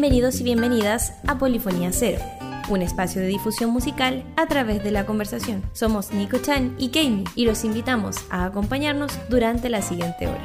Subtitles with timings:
[0.00, 2.24] Bienvenidos y bienvenidas a Polifonía Cero,
[2.70, 5.62] un espacio de difusión musical a través de la conversación.
[5.74, 10.42] Somos Nico Chan y Kami y los invitamos a acompañarnos durante la siguiente hora.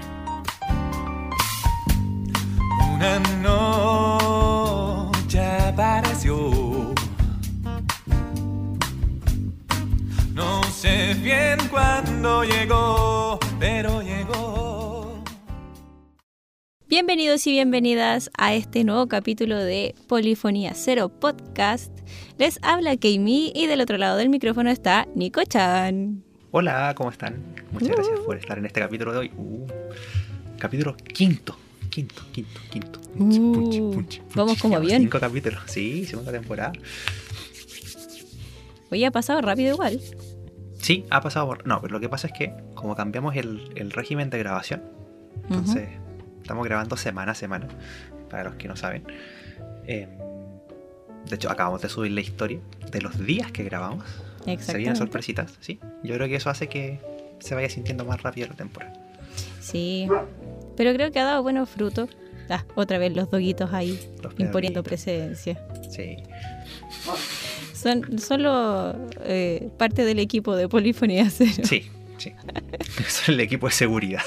[2.96, 3.17] Una
[5.23, 6.94] noche apareció.
[10.33, 14.54] No sé bien cuándo llegó, pero llegó.
[16.88, 21.91] Bienvenidos y bienvenidas a este nuevo capítulo de Polifonía Cero Podcast.
[22.38, 26.23] Les habla Kami y del otro lado del micrófono está Nico Chan.
[26.52, 27.43] Hola, ¿cómo están?
[27.71, 29.31] Muchas gracias por estar en este capítulo de hoy.
[29.35, 29.66] Uh,
[30.59, 31.57] capítulo quinto.
[31.90, 33.02] Quinto, quinto, quinto.
[33.17, 35.02] Punchi, Uh, punchi, punchi, vamos como avión.
[35.02, 35.63] Cinco capítulos.
[35.65, 36.73] Sí, segunda temporada.
[38.91, 39.99] Hoy ha pasado rápido igual.
[40.77, 41.65] Sí, ha pasado por...
[41.65, 44.84] No, pero lo que pasa es que como cambiamos el, el régimen de grabación,
[45.49, 45.90] entonces
[46.45, 47.67] estamos grabando semana a semana,
[48.30, 49.04] para los que no saben.
[49.88, 50.08] Eh,
[51.27, 52.60] de hecho, acabamos de subir la historia
[52.91, 54.05] de los días que grabamos.
[54.60, 55.79] Se vienen sorpresitas, ¿sí?
[56.04, 56.99] Yo creo que eso hace que
[57.40, 58.93] se vaya sintiendo más rápido la temporada.
[59.60, 60.07] Sí,
[60.77, 62.10] pero creo que ha dado buenos frutos.
[62.48, 65.59] Ah, otra vez los doguitos ahí Los imponiendo presencia.
[65.90, 66.18] Sí.
[67.74, 71.64] Son solo eh, parte del equipo de Polifonía Cero.
[71.64, 72.34] Sí, sí.
[73.00, 74.22] Es el equipo de seguridad.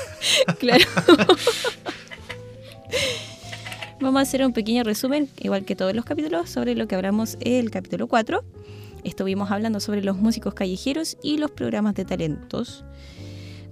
[0.58, 0.84] claro.
[4.00, 7.36] Vamos a hacer un pequeño resumen, igual que todos los capítulos, sobre lo que hablamos
[7.41, 8.44] el capítulo 4.
[9.05, 12.84] Estuvimos hablando sobre los músicos callejeros y los programas de talentos,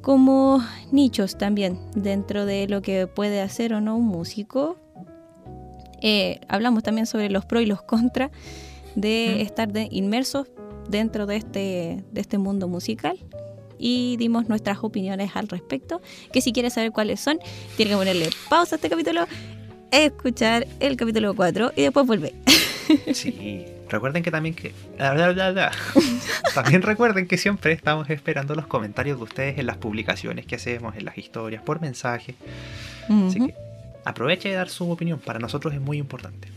[0.00, 4.76] como nichos también dentro de lo que puede hacer o no un músico.
[6.02, 8.30] Eh, hablamos también sobre los pros y los contras
[8.94, 9.40] de Mm.
[9.46, 10.48] estar de- inmersos
[10.88, 13.18] dentro de este, de este mundo musical
[13.78, 16.00] y dimos nuestras opiniones al respecto.
[16.32, 17.38] Que si quieres saber cuáles son,
[17.76, 19.26] tiene que ponerle pausa a este capítulo,
[19.90, 22.32] escuchar el capítulo 4 y después volver.
[23.12, 23.66] Sí.
[23.88, 24.72] Recuerden que también que.
[24.96, 25.72] bla, bla, bla.
[26.54, 30.96] También recuerden que siempre estamos esperando los comentarios de ustedes en las publicaciones que hacemos,
[30.96, 32.34] en las historias, por mensaje.
[33.08, 33.54] Así que
[34.04, 35.20] aproveche de dar su opinión.
[35.20, 36.48] Para nosotros es muy importante.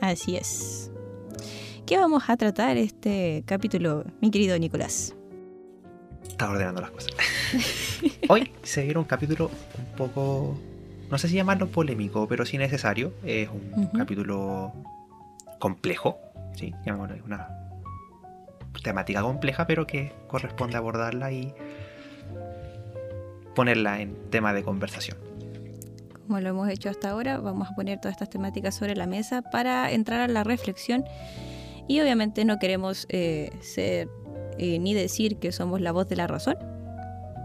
[0.00, 0.90] Así es.
[1.86, 5.14] ¿Qué vamos a tratar este capítulo, mi querido Nicolás?
[6.28, 7.12] Estaba ordenando las cosas.
[8.28, 10.58] Hoy se viene un capítulo un poco.
[11.10, 13.12] No sé si llamarlo polémico, pero sí necesario.
[13.24, 14.72] Es un capítulo
[15.58, 16.18] complejo.
[16.54, 17.48] Sí, llamémoslo una
[18.82, 21.54] temática compleja, pero que corresponde abordarla y
[23.54, 25.18] ponerla en tema de conversación.
[26.26, 29.42] Como lo hemos hecho hasta ahora, vamos a poner todas estas temáticas sobre la mesa
[29.42, 31.04] para entrar a la reflexión.
[31.88, 34.08] Y obviamente no queremos eh, ser
[34.58, 36.56] eh, ni decir que somos la voz de la razón,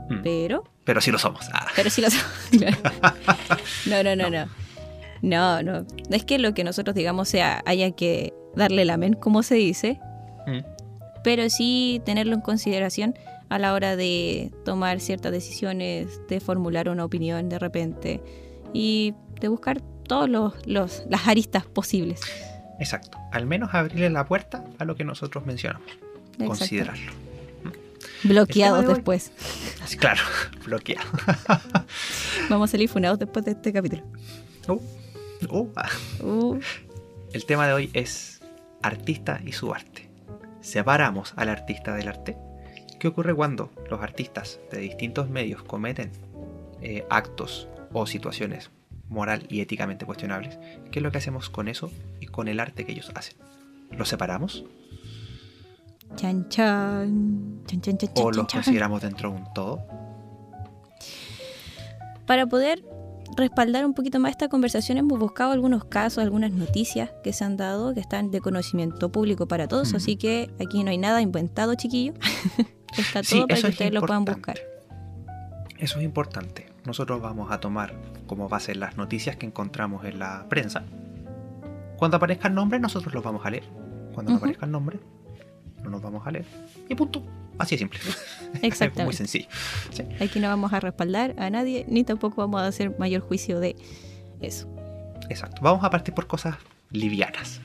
[0.10, 0.22] Mm.
[0.24, 1.48] pero Pero sí lo somos.
[1.54, 2.26] Ah, Pero sí lo somos.
[3.88, 4.46] No, no, no, no.
[5.22, 5.82] No, no.
[5.82, 9.56] No es que lo que nosotros digamos sea haya que darle la men, como se
[9.56, 10.00] dice,
[10.48, 10.60] mm,
[11.24, 13.16] pero sí tenerlo en consideración
[13.50, 18.22] a la hora de tomar ciertas decisiones, de formular una opinión de repente
[18.74, 22.22] y de buscar todos los, los- las aristas posibles.
[22.80, 23.18] Exacto.
[23.32, 25.88] Al menos abrirle la puerta a lo que nosotros mencionamos.
[26.34, 26.46] Exacto.
[26.48, 27.12] Considerarlo.
[28.24, 29.32] Bloqueados de hoy- después.
[29.84, 30.22] Así, Claro,
[30.66, 31.08] bloqueado.
[32.50, 34.04] Vamos a salir funados después de este capítulo.
[34.68, 34.80] Uh,
[35.50, 35.90] uh, ah.
[36.24, 36.60] Uh,
[37.34, 38.42] El tema de hoy es
[38.82, 40.10] artista y su arte.
[40.62, 42.38] Separamos al artista del arte.
[43.00, 46.12] ¿Qué ocurre cuando los artistas de distintos medios cometen
[46.82, 48.70] eh, actos o situaciones
[49.10, 50.60] moral y éticamente cuestionables?
[50.92, 53.36] ¿Qué es lo que hacemos con eso y con el arte que ellos hacen?
[53.92, 54.64] ¿Los separamos
[56.16, 57.62] chan, chan.
[57.68, 58.62] Chan, chan, chan, o chan, los chan.
[58.62, 59.80] consideramos dentro de un todo?
[62.26, 62.84] Para poder
[63.38, 67.58] respaldar un poquito más esta conversación hemos buscado algunos casos, algunas noticias que se han
[67.58, 71.76] dado, que están de conocimiento público para todos, así que aquí no hay nada inventado,
[71.76, 72.14] chiquillo.
[72.98, 74.60] Está Sí, todo para que es ustedes lo puedan buscar.
[75.78, 76.68] Eso es importante.
[76.86, 77.94] Nosotros vamos a tomar
[78.28, 80.84] como base las noticias que encontramos en la prensa.
[81.98, 83.64] Cuando aparezca el nombre, nosotros los vamos a leer.
[84.14, 84.46] Cuando no Ujú.
[84.46, 85.00] aparezca el nombre,
[85.84, 86.46] no nos vamos a leer.
[86.90, 87.24] Y punto.
[87.58, 88.00] Así de simple.
[88.62, 89.48] Es muy sencillo.
[89.92, 93.60] Sí, Aquí no vamos a respaldar a nadie, ni tampoco vamos a hacer mayor juicio
[93.60, 93.76] de
[94.42, 94.68] eso.
[95.30, 95.62] exacto.
[95.62, 96.56] Vamos a partir por cosas
[96.92, 97.62] livianas.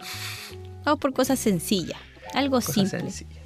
[0.85, 1.99] Vamos por cosas sencillas,
[2.35, 3.01] algo Cosas simple.
[3.01, 3.39] sencillas.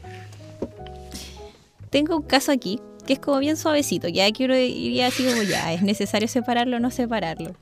[1.91, 5.73] Tengo un caso aquí que es como bien suavecito, ya quiero iría así como ya,
[5.73, 7.55] es necesario separarlo o no separarlo.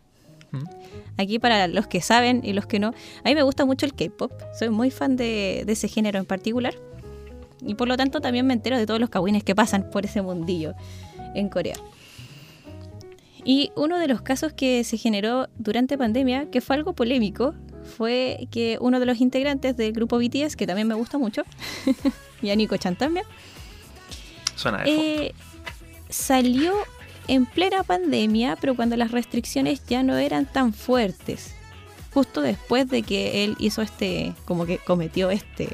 [0.50, 0.64] ¿Mm?
[1.18, 3.94] Aquí para los que saben y los que no, a mí me gusta mucho el
[3.94, 6.74] K-pop, soy muy fan de, de ese género en particular
[7.60, 10.22] y por lo tanto también me entero de todos los kawines que pasan por ese
[10.22, 10.74] mundillo
[11.34, 11.74] en Corea.
[13.44, 17.54] Y uno de los casos que se generó durante pandemia, que fue algo polémico,
[17.96, 21.42] fue que uno de los integrantes del grupo BTS, que también me gusta mucho,
[22.42, 23.24] Yannico Chan también,
[24.54, 25.02] Suena de fondo.
[25.02, 25.34] eh,
[26.10, 26.74] salió
[27.28, 31.54] en plena pandemia, pero cuando las restricciones ya no eran tan fuertes.
[32.12, 35.68] Justo después de que él hizo este, como que cometió este,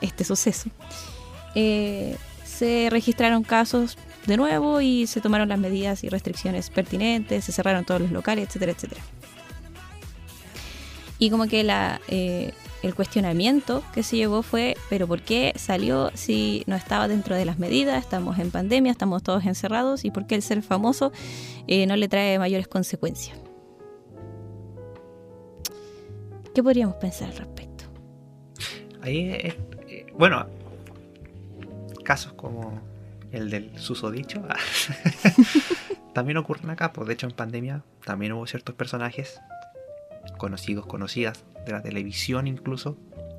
[0.00, 0.68] este suceso.
[1.54, 3.96] Eh, se registraron casos
[4.26, 8.48] de nuevo y se tomaron las medidas y restricciones pertinentes, se cerraron todos los locales,
[8.48, 9.00] etcétera, etcétera.
[11.18, 12.52] Y como que la, eh,
[12.82, 17.44] el cuestionamiento que se llevó fue, pero ¿por qué salió si no estaba dentro de
[17.44, 18.02] las medidas?
[18.02, 21.12] Estamos en pandemia, estamos todos encerrados y ¿por qué el ser famoso
[21.66, 23.38] eh, no le trae mayores consecuencias?
[26.54, 27.84] ¿Qué podríamos pensar al respecto?
[29.00, 30.46] Ahí, eh, bueno,
[32.04, 32.80] casos como
[33.32, 34.42] el del susodicho
[36.14, 36.92] también ocurren acá.
[36.92, 39.40] Pues de hecho, en pandemia también hubo ciertos personajes
[40.36, 42.96] conocidos, conocidas de la televisión, incluso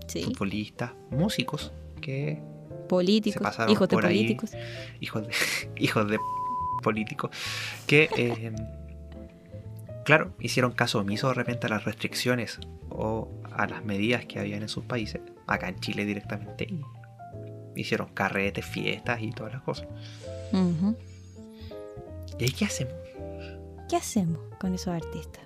[0.07, 1.71] Sí, futbolistas, músicos
[2.01, 2.41] que
[2.87, 4.15] políticos, pasaron hijos de por ahí.
[4.17, 4.51] políticos.
[4.99, 5.33] hijos de
[5.77, 6.17] hijos de
[6.81, 7.29] políticos
[7.85, 8.51] que eh,
[10.05, 12.59] claro hicieron caso omiso de repente a las restricciones
[12.89, 16.81] o a las medidas que habían en sus países acá en Chile directamente y
[17.75, 19.87] hicieron carretes fiestas y todas las cosas
[20.53, 20.97] Ujú.
[22.39, 22.93] y ahí qué hacemos
[23.89, 25.43] ¿Qué hacemos con esos artistas?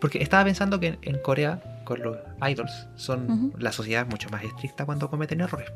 [0.00, 2.16] Porque estaba pensando que en, en Corea con los
[2.48, 5.70] idols son la sociedad es mucho más estricta cuando cometen errores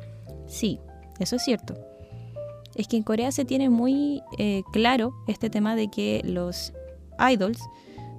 [0.47, 0.79] Sí,
[1.19, 1.75] eso es cierto.
[2.75, 6.73] Es que en Corea se tiene muy eh, claro este tema de que los
[7.31, 7.59] idols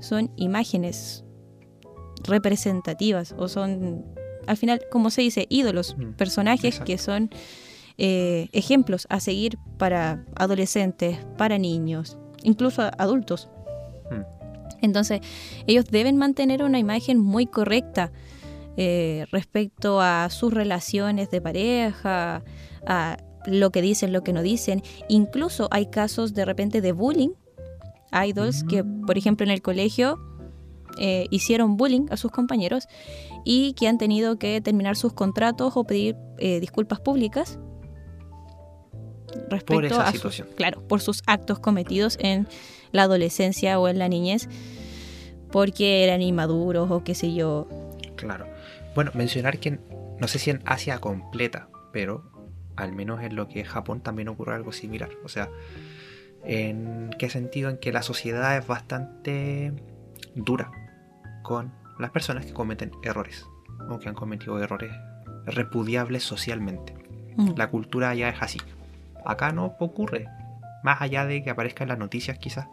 [0.00, 1.24] son imágenes
[2.24, 4.04] representativas o son,
[4.46, 6.84] al final, como se dice, ídolos, Mm, personajes exacto.
[6.86, 7.30] que son
[7.98, 13.50] eh, ejemplos a seguir para adolescentes, para niños, incluso adultos.
[14.10, 14.41] Mm.
[14.82, 15.20] Entonces,
[15.66, 18.12] ellos deben mantener una imagen muy correcta
[18.76, 22.42] eh, respecto a sus relaciones de pareja,
[22.86, 24.82] a lo que dicen, lo que no dicen.
[25.08, 27.30] Incluso hay casos de repente de bullying.
[28.12, 30.18] Idols que, por ejemplo, en el colegio
[30.98, 32.86] eh, hicieron bullying a sus compañeros
[33.44, 37.58] y que han tenido que terminar sus contratos o pedir eh, disculpas públicas
[39.48, 40.48] respecto esa a sus- situación.
[40.56, 42.46] claro, por sus actos cometidos en
[42.92, 44.48] la adolescencia o en la niñez
[45.50, 47.68] porque eran inmaduros o qué sé yo.
[48.16, 48.46] Claro.
[48.94, 49.80] Bueno, mencionar que en-
[50.18, 52.30] no sé si en Asia completa, pero
[52.76, 55.10] al menos en lo que es Japón también ocurre algo similar.
[55.24, 55.50] O sea,
[56.44, 57.70] ¿en qué sentido?
[57.70, 59.72] En que la sociedad es bastante
[60.34, 60.70] dura
[61.42, 63.44] con las personas que cometen errores
[63.90, 64.92] o que han cometido errores
[65.44, 66.94] repudiables socialmente.
[67.36, 67.52] Mm.
[67.56, 68.58] La cultura allá es así.
[69.24, 70.26] Acá no ocurre.
[70.82, 72.66] Más allá de que aparezca en las noticias quizás.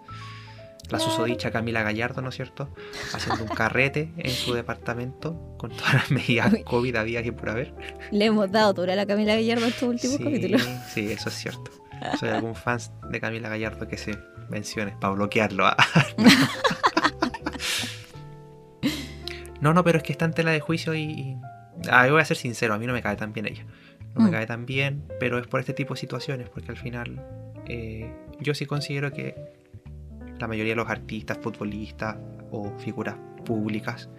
[0.89, 1.03] La Claro.
[1.03, 2.73] susodicha Camila Gallardo, ¿no es cierto?
[3.13, 6.51] Haciendo un carrete en su departamento con todas las medidas.
[6.65, 7.73] COVID había que por haber.
[8.11, 10.67] Le hemos dado dura a la Camila Gallardo estos últimos sí, capítulos.
[10.91, 11.69] sí, eso es cierto.
[12.19, 12.79] Soy algún fan
[13.11, 14.17] de Camila Gallardo que se
[14.49, 15.67] mencione para bloquearlo.
[15.67, 15.77] ah.
[19.61, 21.01] no, no, pero es que está en tela de juicio y...
[21.03, 21.37] y-
[21.89, 23.65] Ah, yo voy a ser sincero, a mí no me cae tan bien ella.
[24.13, 24.33] No me Mm.
[24.33, 27.21] cae tan bien, pero es por este tipo de situaciones, porque al final
[27.69, 29.35] eh, yo sí considero que
[30.39, 32.17] la mayoría de los artistas, futbolistas
[32.51, 34.09] o figuras públicas,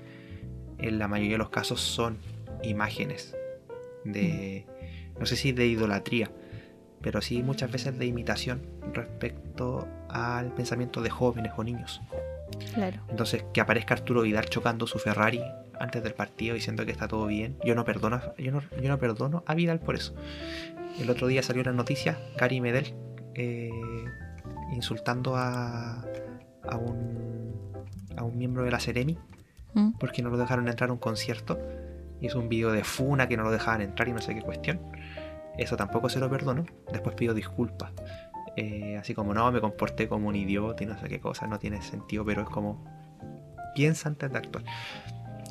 [0.78, 2.16] en la mayoría de los casos son
[2.62, 3.36] imágenes
[4.04, 4.66] de,
[5.18, 6.30] no sé si de idolatría,
[7.00, 12.00] pero sí muchas veces de imitación respecto al pensamiento de jóvenes o niños.
[12.74, 12.98] Claro.
[13.08, 15.40] Entonces, que aparezca Arturo Vidal chocando su Ferrari
[15.78, 17.56] antes del partido diciendo que está todo bien.
[17.64, 20.14] Yo no perdono, a- yo no, yo no perdono a Vidal por eso.
[21.00, 22.92] El otro día salió una noticia, Gary Medel,
[23.40, 23.70] eh,
[24.72, 26.02] insultando a,
[26.68, 27.72] a, un,
[28.16, 29.18] a un miembro de la Seremi
[29.72, 29.92] Mm.
[30.00, 31.56] porque no lo dejaron entrar a un concierto.
[32.20, 34.80] Hizo un video de Funa que no lo dejaban entrar y no sé qué cuestión.
[35.58, 36.64] Eso tampoco se lo perdono.
[36.92, 37.92] Después pidió disculpas.
[38.56, 41.60] Eh, así como no, me comporté como un idiota y no sé qué cosa, no
[41.60, 42.84] tiene sentido, pero es como
[43.76, 44.64] piensa antes de actuar.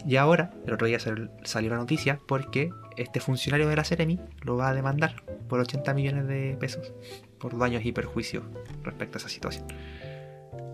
[0.06, 4.20] Y ahora, el otro día sal- salió la noticia porque este funcionario de la Seremi
[4.42, 6.94] lo va a demandar por 80 millones de pesos
[7.40, 8.44] por daños y perjuicios
[8.84, 9.66] respecto a esa situación.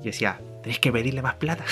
[0.01, 1.63] Y decía, tenéis que pedirle más plata.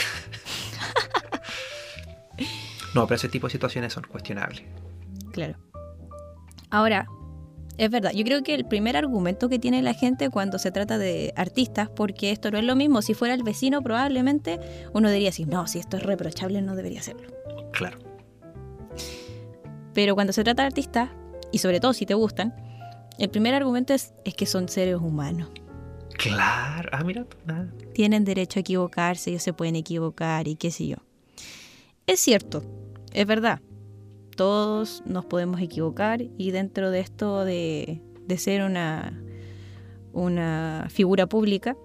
[2.95, 4.63] no, pero ese tipo de situaciones son cuestionables.
[5.31, 5.55] Claro.
[6.69, 7.07] Ahora,
[7.77, 10.99] es verdad, yo creo que el primer argumento que tiene la gente cuando se trata
[10.99, 14.59] de artistas, porque esto no es lo mismo, si fuera el vecino probablemente
[14.93, 17.31] uno diría así, no, si esto es reprochable no debería hacerlo.
[17.71, 18.12] Claro.
[19.93, 21.09] Pero cuando se trata de artistas,
[21.51, 22.53] y sobre todo si te gustan,
[23.19, 25.49] el primer argumento es, es que son seres humanos.
[26.17, 26.89] Claro.
[26.91, 27.71] Ah, mira, nada.
[27.93, 30.97] Tienen derecho a equivocarse, ellos se pueden equivocar y qué sé yo.
[32.07, 32.63] Es cierto,
[33.13, 33.61] es verdad,
[34.35, 39.21] todos nos podemos equivocar y dentro de esto de, de ser una,
[40.11, 41.77] una figura pública,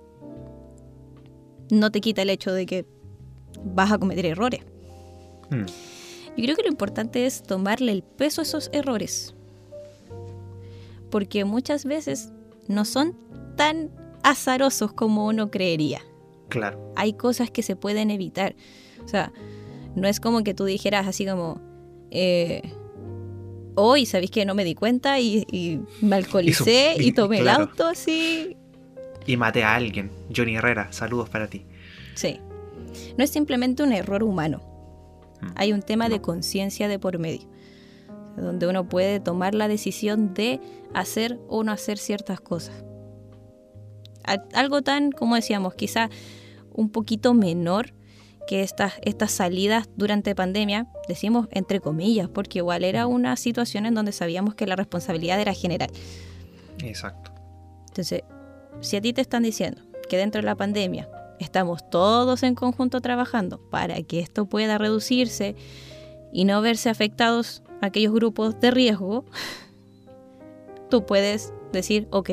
[1.71, 2.87] no te quita el hecho de que
[3.65, 4.61] vas a cometer errores.
[5.51, 5.65] Mm,
[6.39, 9.35] Yo creo que lo importante es tomarle el peso a esos errores.
[11.11, 12.31] Porque muchas veces
[12.67, 13.17] no son
[13.57, 13.91] tan
[14.23, 16.01] azarosos como uno creería.
[16.49, 16.93] claro.
[16.97, 18.57] Hay cosas que se pueden evitar.
[19.05, 19.33] O sea,
[19.95, 21.61] no es como que tú dijeras así como,
[22.11, 22.63] eh,
[23.77, 27.63] hoy, ¿sabéis que no me di cuenta y, y me alcoholicé y, y- tomé claro.
[27.65, 28.57] el auto así?
[29.27, 30.11] Y maté a alguien.
[30.35, 31.65] Johnny Herrera, saludos para ti.
[32.15, 32.41] Sí.
[33.17, 34.61] No es simplemente un error humano.
[35.55, 37.49] Hay un tema de conciencia de por medio,
[38.37, 40.61] donde uno puede tomar la decisión de
[40.95, 42.85] hacer o no hacer ciertas cosas.
[44.53, 46.11] Algo tan, como decíamos, quizá
[46.73, 47.95] un poquito menor
[48.47, 53.95] que estas, estas salidas durante pandemia, decimos entre comillas, porque igual era una situación en
[53.95, 55.91] donde sabíamos que la responsabilidad era general.
[56.83, 57.33] Exacto.
[57.89, 58.23] Entonces,
[58.81, 61.09] si a ti te están diciendo que dentro de la pandemia
[61.41, 65.55] estamos todos en conjunto trabajando para que esto pueda reducirse
[66.33, 69.25] y no verse afectados aquellos grupos de riesgo,
[70.91, 72.31] tú puedes decir, ok,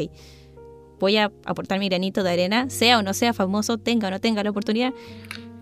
[1.00, 4.20] voy a aportar mi granito de arena, sea o no sea famoso, tenga o no
[4.20, 4.94] tenga la oportunidad,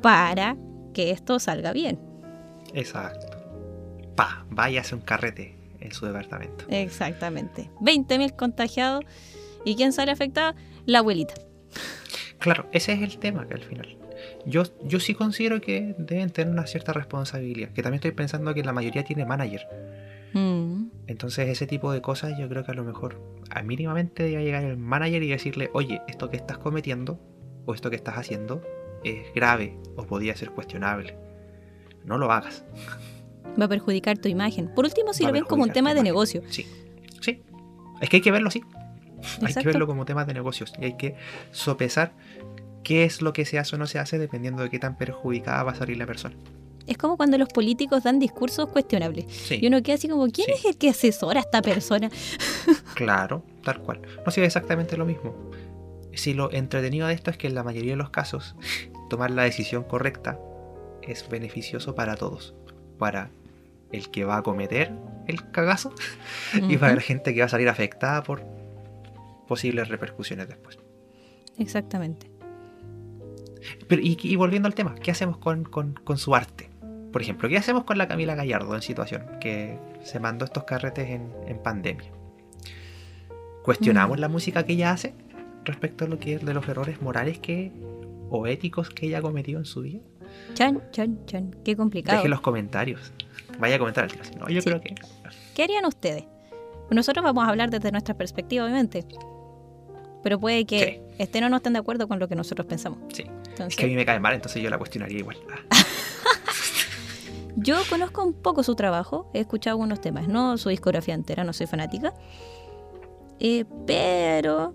[0.02, 0.58] para
[0.94, 2.00] que esto salga bien.
[2.74, 3.28] Exacto.
[4.16, 6.66] Pa, vaya a hacer un carrete en su departamento.
[6.70, 7.70] Exactamente.
[7.82, 9.04] 20.000 contagiados.
[9.66, 10.56] ¿Y quién sale afectado?
[10.86, 11.34] La abuelita.
[12.44, 13.96] Claro, ese es el tema que al final.
[14.46, 17.70] Yo, yo sí considero que deben tener una cierta responsabilidad.
[17.70, 19.66] Que también estoy pensando que la mayoría tiene manager.
[20.34, 20.88] Mm.
[21.08, 24.66] Entonces ese tipo de cosas yo creo que a lo mejor a mínimamente debe llegar
[24.66, 27.18] el manager y decirle, oye, esto que estás cometiendo
[27.66, 28.62] o esto que estás haciendo
[29.06, 31.16] es grave o podría ser cuestionable.
[32.04, 32.66] No lo hagas.
[33.58, 34.68] va a perjudicar tu imagen.
[34.76, 36.12] Por último, si Va lo ven como un tema de imagen.
[36.12, 36.42] negocio.
[36.50, 36.66] Sí,
[37.22, 37.42] sí.
[38.02, 38.62] Es que hay que verlo así.
[39.42, 41.16] Hay que verlo como temas de negocios y hay que
[41.52, 42.14] sopesar
[42.84, 45.64] qué es lo que se hace o no se hace dependiendo de qué tan perjudicada
[45.64, 46.36] va a salir la persona.
[46.86, 49.26] Es como cuando los políticos dan discursos cuestionables.
[49.32, 50.54] Sí, Y uno queda así como, ¿quién Sí.
[50.54, 52.10] es el que asesora a esta persona?
[52.96, 54.02] claro, tal cual.
[54.26, 55.34] No sé exactamente lo mismo.
[56.14, 58.56] Si lo entretenido de esto es que en la mayoría de los casos
[59.10, 60.38] tomar la decisión correcta
[61.02, 62.54] es beneficioso para todos.
[63.00, 63.30] Para
[63.92, 64.92] el que va a cometer
[65.28, 65.94] el cagazo
[66.68, 68.44] y para la gente que va a salir afectada por
[69.48, 70.78] posibles repercusiones después.
[71.58, 72.30] Exactamente.
[73.88, 76.70] Pero, y, y volviendo al tema, ¿qué hacemos con, con- con su arte?
[77.12, 81.10] Por ejemplo, ¿qué hacemos con la Camila Gallardo en situación que se mandó estos carretes
[81.10, 82.12] en, en pandemia?
[83.64, 84.22] ¿Cuestionamos Mm.
[84.22, 85.14] la música que ella hace
[85.64, 87.72] respecto a lo que es de los errores morales que
[88.30, 90.00] o éticos que ella ha cometido en su vida?
[90.56, 91.56] Chan, chan, chan.
[91.64, 92.18] Qué complicado.
[92.18, 93.14] Deje los comentarios.
[93.60, 94.24] Vaya a comentar al tiro.
[94.40, 94.70] No, yo Sí.
[94.70, 94.96] creo que
[95.56, 96.26] ¿Qué harían ustedes?
[96.90, 99.06] Nosotros vamos a hablar desde nuestra perspectiva, obviamente.
[100.24, 103.00] Pero puede que estén o no estén de acuerdo con lo que nosotros pensamos.
[103.14, 103.24] sí.
[103.54, 105.38] Entonces, Es que a mí me cae mal, entonces yo la cuestionaría igual.
[107.56, 111.54] Yo conozco un poco su trabajo, he escuchado algunos temas, no su discografía entera, no
[111.54, 112.14] soy fanática.
[113.40, 114.74] Eh, pero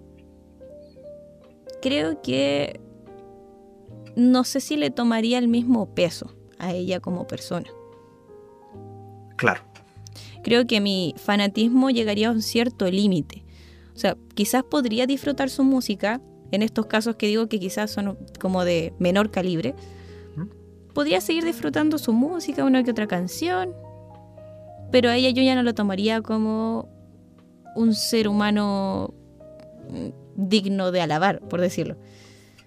[1.83, 2.81] creo que
[4.15, 7.69] no sé si le tomaría el mismo peso a ella como persona.
[9.37, 9.63] Claro.
[10.43, 13.45] Creo que mi fanatismo llegaría a un cierto límite.
[13.95, 18.19] O sea, quizás podría disfrutar su música, en estos casos que digo que quizás son
[18.41, 19.75] como de menor calibre.
[20.37, 20.93] ¿Mm?
[20.95, 23.75] Podría seguir disfrutando su música, una que otra canción,
[24.91, 26.89] pero a ella yo ya no lo tomaría como
[27.77, 29.13] un ser humano
[29.91, 30.09] mm,
[30.49, 31.97] digno de alabar, por decirlo.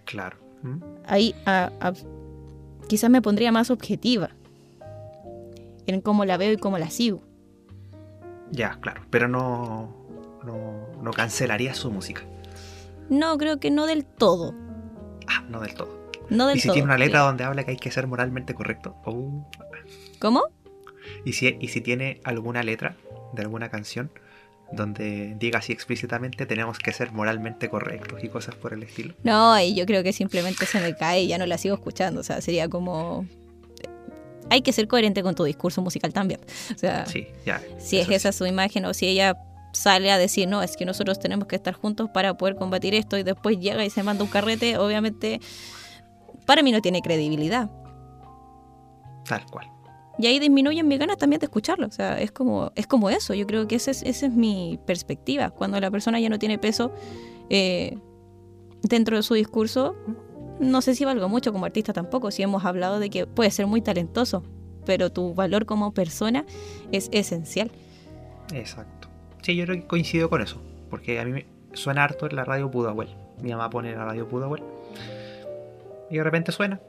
[0.06, 0.38] Claro.
[0.64, 0.78] ¿Mm?
[1.06, 1.94] Ahí a- a-
[2.88, 4.30] quizás me pondría más objetiva
[5.88, 7.22] en cómo la veo y cómo la sigo.
[8.52, 9.02] Ya, claro.
[9.10, 9.90] Pero no,
[10.46, 12.22] no, no cancelaría su música.
[13.12, 14.56] No, creo que no del todo.
[15.28, 16.10] Ah, no del todo.
[16.30, 16.74] No del y si todo.
[16.74, 18.96] tiene una letra donde habla que hay que ser moralmente correcto.
[19.06, 19.46] oh.
[20.20, 20.44] ¿Cómo?
[21.26, 22.96] Y, si, y si tiene alguna letra
[23.34, 24.12] de alguna canción
[24.72, 29.14] donde diga así explícitamente tenemos que ser moralmente correctos y cosas por el estilo.
[29.24, 32.22] No, y yo creo que simplemente se me cae y ya no la sigo escuchando.
[32.22, 33.26] O sea, sería como.
[34.50, 36.40] Hay que ser coherente con tu discurso musical también.
[36.74, 37.62] O sea, Sí, ya.
[37.80, 39.36] si es esa su imagen o si ella
[39.74, 43.18] sale a decir, no, es que nosotros tenemos que estar juntos para poder combatir esto
[43.18, 45.40] y después llega y se manda un carrete, obviamente
[46.46, 47.70] para mí no tiene credibilidad.
[49.26, 49.72] Tal cual.
[50.18, 51.88] Y ahí disminuyen mis ganas también de escucharlo.
[51.88, 53.34] O sea, es como, es como eso.
[53.34, 55.50] Yo creo que esa es, esa es mi perspectiva.
[55.50, 56.92] Cuando la persona ya no tiene peso
[57.50, 57.98] eh,
[58.84, 59.96] dentro de su discurso,
[60.60, 62.30] no sé si valgo mucho como artista tampoco.
[62.32, 64.44] Si hemos hablado de que puede ser muy talentoso,
[64.86, 66.46] pero tu valor como persona
[66.92, 67.72] es esencial.
[68.54, 69.01] Exacto.
[69.42, 70.62] Sí, yo creo que coincido con eso.
[70.90, 73.10] Porque a mí me suena harto en la radio Pudahuel.
[73.42, 74.64] Mi mamá pone la radio Pudahuel.
[76.10, 76.80] Y de repente suena.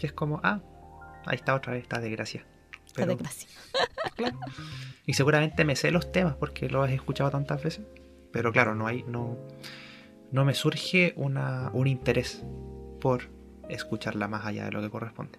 [0.00, 0.60] Y es como, ah,
[1.26, 2.44] ahí está otra vez esta desgracia.
[2.96, 3.48] Desgracia.
[4.16, 4.38] claro.
[5.06, 7.84] Y seguramente me sé los temas porque los he escuchado tantas veces.
[8.32, 9.38] Pero claro, no hay, no,
[10.30, 12.44] no me surge una, un interés
[13.00, 13.28] por
[13.68, 15.38] escucharla más allá de lo que corresponde.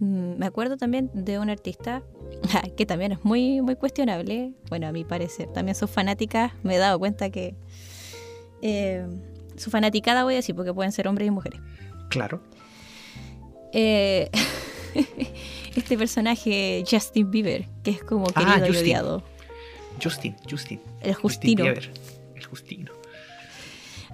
[0.00, 2.02] Mm, Me acuerdo también de un artista
[2.76, 5.48] que también es muy, muy cuestionable, bueno, a mi parecer.
[5.52, 7.54] También sus fanáticas, me he dado cuenta que
[8.62, 9.06] eh,
[9.56, 11.60] su fanaticada voy a decir, porque pueden ser hombres y mujeres.
[12.08, 12.40] Claro.
[13.72, 14.30] Eh,
[15.76, 18.84] este personaje Justin Bieber, que es como Ah, querido y Justin.
[18.84, 19.22] odiado.
[20.02, 20.80] Justin, Justin.
[21.00, 21.62] El Justin Justino.
[21.64, 21.90] Bieber,
[22.34, 22.92] El Justino.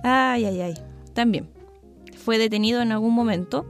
[0.02, 0.74] Ay, ay, ay.
[1.14, 1.48] También
[2.16, 3.64] fue detenido en algún momento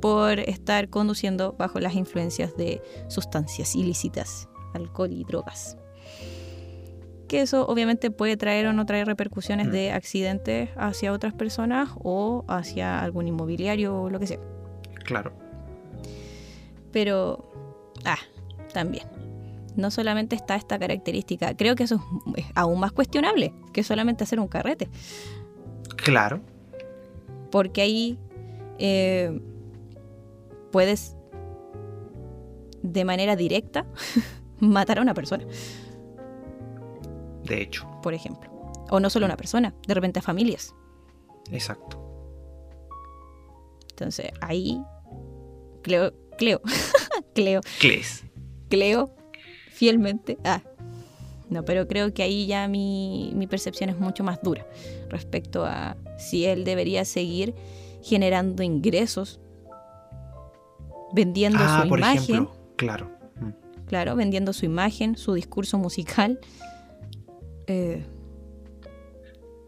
[0.00, 5.76] por estar conduciendo bajo las influencias de sustancias ilícitas, alcohol y drogas.
[7.28, 9.70] Que eso obviamente puede traer o no traer repercusiones Mm.
[9.70, 14.38] de accidentes hacia otras personas o hacia algún inmobiliario o lo que sea.
[15.04, 15.32] Claro.
[16.92, 17.50] Pero,
[18.04, 18.18] ah,
[18.72, 19.06] también.
[19.76, 22.00] No solamente está esta característica, creo que eso
[22.36, 24.88] es es aún más cuestionable que solamente hacer un carrete.
[25.96, 26.40] Claro.
[27.50, 28.18] porque ahí
[28.78, 29.40] eh,
[30.78, 31.16] puedes
[32.82, 33.84] de manera directa
[34.60, 35.44] matar a una persona,
[37.42, 37.84] De hecho.
[38.00, 38.48] por ejemplo.
[38.88, 40.76] O no solo a una persona, de repente a familias.
[41.50, 41.98] Exacto.
[43.90, 44.80] Entonces ahí,
[45.82, 46.60] Cleo, Cleo,
[47.34, 48.22] Cleo, Cles.
[48.68, 49.12] Cleo,
[49.72, 50.38] fielmente.
[50.44, 50.62] Ah,
[51.50, 54.64] no, pero creo que ahí ya mi, mi percepción es mucho más dura
[55.08, 57.56] respecto a si él debería seguir
[58.00, 59.40] generando ingresos,
[61.12, 62.18] vendiendo Ah, su por imagen.
[62.22, 62.56] ejemplo.
[62.76, 63.10] Claro.
[63.40, 63.50] Mm.
[63.86, 66.38] claro, vendiendo su imagen, su discurso musical,
[67.66, 68.04] eh,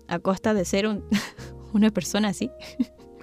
[0.09, 1.05] a costa de ser un-
[1.73, 2.51] una persona así.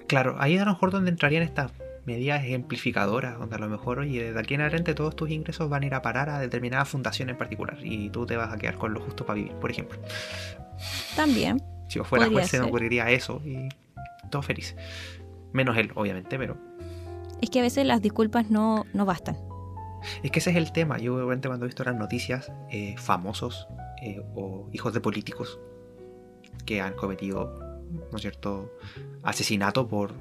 [0.07, 1.71] Claro, ahí a lo mejor donde entrarían estas
[2.05, 5.83] medidas ejemplificadoras, donde a lo mejor, oye, de aquí en adelante todos tus ingresos van
[5.83, 8.77] a ir a parar a determinada fundación en particular y tú te vas a quedar
[8.77, 9.99] con lo justo para vivir, por ejemplo.
[11.17, 13.67] También, Si yo fuera juez se me ocurriría eso y
[14.31, 14.75] todo feliz.
[15.51, 16.57] Menos él, obviamente, pero
[17.41, 19.37] es que a veces las disculpas no, no bastan.
[20.23, 20.97] es que ese es el tema.
[20.97, 23.67] Yo obviamente cuando he visto las noticias, eh, famosos
[24.01, 25.59] eh, o hijos de políticos
[26.65, 27.59] que han cometido,
[28.11, 28.71] ¿no es cierto?,
[29.23, 30.13] asesinato por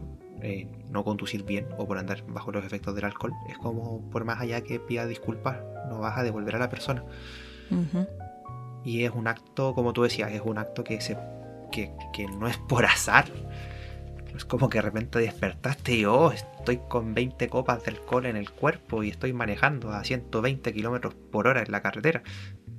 [0.43, 3.33] eh, no conducir bien o por andar bajo los efectos del alcohol.
[3.49, 7.05] Es como, por más allá que pida disculpas, no vas a devolver a la persona.
[7.71, 8.07] Ujú.
[8.85, 11.17] Y es un acto, como tú decías, es un acto que, se,
[11.73, 13.27] que, que no es por azar.
[14.37, 18.37] Es como que de repente despertaste y, oh, estoy con 20 copas de alcohol en
[18.37, 22.22] el cuerpo y estoy manejando a 120 kilómetros por hora en la carretera.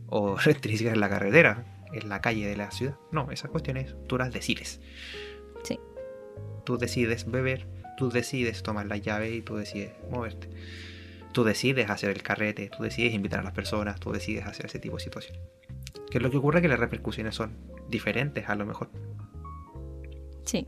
[0.08, 2.96] O ni siquiera en la carretera, en la calle de la ciudad.
[3.12, 4.82] No, esas cuestiones tú las decides.
[5.64, 5.80] Sí.
[6.64, 7.68] Tú decides beber,
[7.98, 10.50] tú decides tomar la llave y tú decides moverte.
[11.32, 14.80] Tú decides hacer el carrete, tú decides invitar a las personas, tú decides hacer ese
[14.80, 15.42] tipo de situaciones.
[16.10, 17.58] Que es lo que ocurre que las repercusiones son
[17.90, 18.90] diferentes a lo mejor.
[20.46, 20.68] Sí,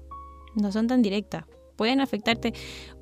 [0.56, 1.46] no son tan directas.
[1.76, 2.54] Pueden afectarte.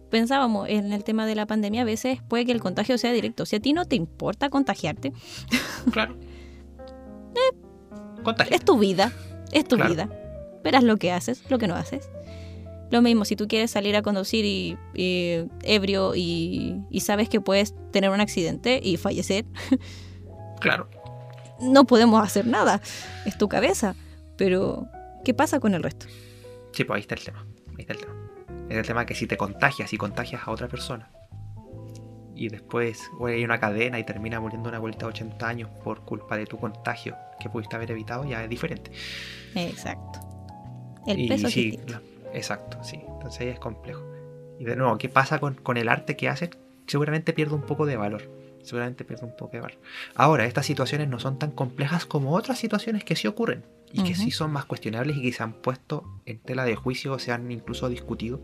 [0.10, 3.46] Pensábamos en el tema de la pandemia, a veces puede que el contagio sea directo.
[3.46, 5.12] Si a ti no te importa contagiarte,
[5.92, 6.16] Claro.
[8.24, 8.56] Contagio.
[8.56, 9.12] es tu vida,
[9.52, 9.92] es tu Claro.
[9.92, 10.10] vida.
[10.64, 12.10] Verás lo que haces, lo que no haces.
[12.90, 17.42] Lo mismo, si tú quieres salir a conducir y, y ebrio y, y sabes que
[17.42, 19.46] puedes tener un accidente y fallecer,
[20.62, 20.90] Claro.
[21.60, 22.82] no podemos hacer nada.
[23.26, 23.96] Es tu cabeza.
[24.38, 24.88] Pero,
[25.26, 26.06] ¿qué pasa con el resto?
[26.78, 27.44] Sí, pues ahí está el tema.
[27.70, 28.13] Ahí está el tema.
[28.70, 31.10] Es el tema que si te contagias y contagias a otra persona
[32.36, 36.38] y después hay una cadena y termina muriendo una abuelita de 80 años por culpa
[36.38, 38.92] de tu contagio que pudiste haber evitado, ya es diferente.
[39.56, 40.20] Exacto.
[41.08, 42.00] El Y peso es sí, la-
[42.34, 43.02] exacto, sí.
[43.08, 44.04] Entonces ahí es complejo.
[44.60, 46.52] Y de nuevo, ¿qué pasa con, con el arte que hacen?
[46.86, 48.22] Seguramente pierde un poco de valor.
[48.68, 49.78] Seguramente pierde un poco de valor.
[50.16, 54.12] Ahora, estas situaciones no son tan complejas como otras situaciones que sí ocurren y que
[54.12, 54.22] Ujú.
[54.24, 57.32] sí son más cuestionables y que se han puesto en tela de juicio o se
[57.32, 58.42] han incluso discutido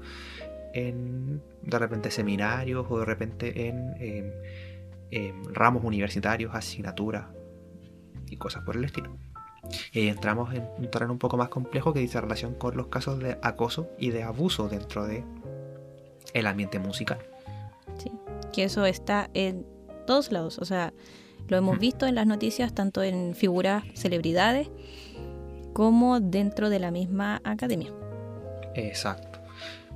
[0.73, 4.31] en de repente seminarios o de repente en em,
[5.11, 7.25] em, ramos universitarios, asignaturas
[8.29, 9.15] y cosas por el estilo.
[9.91, 12.87] Y ahí entramos en un terreno un poco más complejo que dice relación con los
[12.87, 15.23] casos de acoso y de abuso dentro de
[16.33, 17.19] el ambiente musical.
[17.97, 18.11] Sí,
[18.51, 19.65] que eso está en
[20.05, 20.59] todos lados.
[20.59, 20.93] O sea,
[21.47, 24.69] lo hemos visto en las noticias, tanto en figuras, celebridades,
[25.73, 27.91] como dentro de la misma academia.
[28.75, 29.39] Exacto.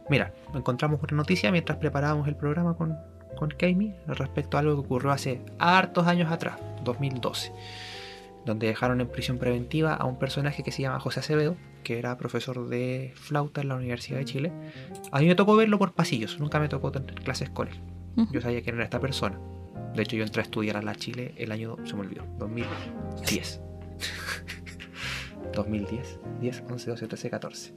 [0.09, 2.97] Mira, encontramos una noticia mientras preparábamos el programa con,
[3.37, 7.51] con Keimi respecto a algo que ocurrió hace hartos años atrás, 2012,
[8.45, 12.17] donde dejaron en prisión preventiva a un personaje que se llama José Acevedo, que era
[12.17, 14.51] profesor de flauta en la Universidad de Chile.
[15.11, 17.79] A mí me tocó verlo por pasillos, nunca me tocó tener clases con él.
[18.31, 19.39] Yo sabía quién era esta persona.
[19.95, 23.61] De hecho, yo entré a estudiar a la Chile el año, se me olvidó, 2010.
[25.53, 27.73] 2010, 10, 11, 12, 13, 14.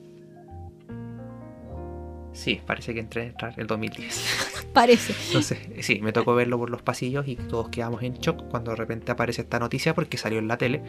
[2.33, 4.69] Sí, parece que entré a entrar el 2010.
[4.73, 5.15] Parece.
[5.27, 8.77] Entonces, sí, me tocó verlo por los pasillos y todos quedamos en shock cuando de
[8.77, 10.83] repente aparece esta noticia porque salió en la tele,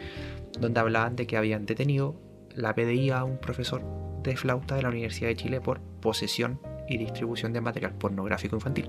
[0.58, 2.14] donde hablaban de que habían detenido
[2.54, 3.82] la PDI a un profesor
[4.22, 8.88] de flauta de la Universidad de Chile por posesión y distribución de material pornográfico infantil.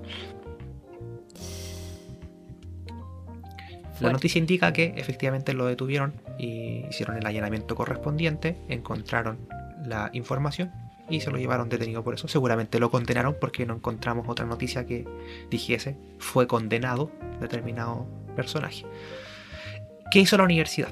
[3.99, 9.47] La noticia indica que efectivamente lo detuvieron y hicieron el allanamiento correspondiente, encontraron
[9.85, 10.71] la información
[11.09, 12.27] y se lo llevaron detenido por eso.
[12.27, 15.07] Seguramente lo condenaron porque no encontramos otra noticia que
[15.49, 18.85] dijese fue condenado determinado personaje.
[20.11, 20.89] ¿Qué hizo la universidad?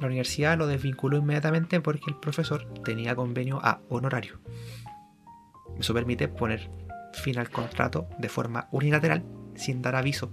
[0.00, 4.38] La universidad lo desvinculó inmediatamente porque el profesor tenía convenio a honorario.
[5.78, 6.70] Eso permite poner
[7.12, 9.22] fin al contrato de forma unilateral
[9.54, 10.32] sin dar aviso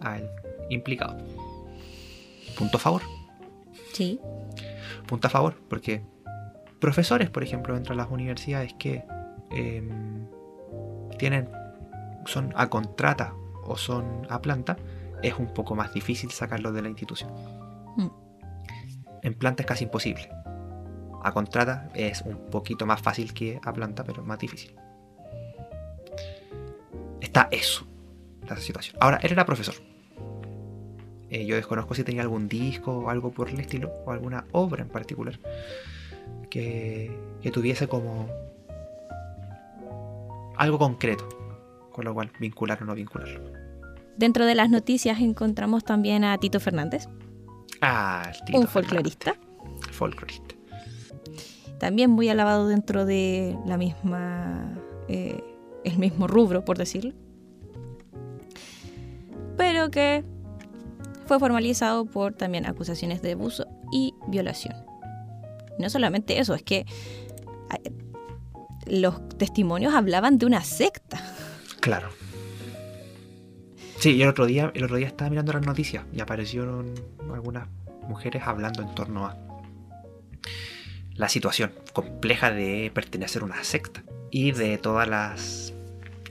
[0.00, 0.30] al
[0.70, 1.16] implicado.
[2.56, 3.02] Punto a favor.
[3.92, 4.20] Sí.
[5.06, 6.02] Punto a favor, porque
[6.80, 9.04] profesores, por ejemplo, dentro de las universidades que
[9.50, 10.26] em,
[11.18, 11.48] tienen,
[12.26, 13.32] son a contrata
[13.64, 14.76] o son a planta,
[15.22, 17.30] es un poco más difícil sacarlos de la institución.
[17.96, 18.08] Mm.
[19.22, 20.28] En planta es casi imposible.
[21.22, 24.74] A contrata es un poquito más fácil que a planta, pero más difícil.
[27.20, 27.86] Está eso,
[28.48, 28.96] la situación.
[29.00, 29.74] Ahora, él era profesor.
[31.30, 34.82] Eh, yo desconozco si tenía algún disco o algo por el estilo, o alguna obra
[34.82, 35.38] en particular,
[36.50, 37.10] que,
[37.42, 38.28] que tuviese como
[40.56, 41.28] algo concreto,
[41.92, 43.40] con lo cual vincular o no vincularlo.
[44.16, 47.06] Dentro de las noticias encontramos también a Tito Fernández,
[47.80, 49.34] Ah, Tito un Fernández, folclorista,
[49.92, 50.54] folclorista.
[51.78, 54.76] también muy alabado dentro de la misma,
[55.08, 55.40] eh,
[55.84, 57.12] el mismo rubro, por decirlo,
[59.56, 60.24] pero que
[61.28, 64.74] fue formalizado por también acusaciones de abuso y violación.
[65.78, 66.86] No solamente eso, es que
[68.86, 71.20] los testimonios hablaban de una secta.
[71.80, 72.08] Claro.
[73.98, 76.94] Sí, y el otro día, el otro día estaba mirando las noticias y aparecieron
[77.32, 77.68] algunas
[78.08, 79.36] mujeres hablando en torno a
[81.14, 85.74] la situación compleja de pertenecer a una secta y de todas las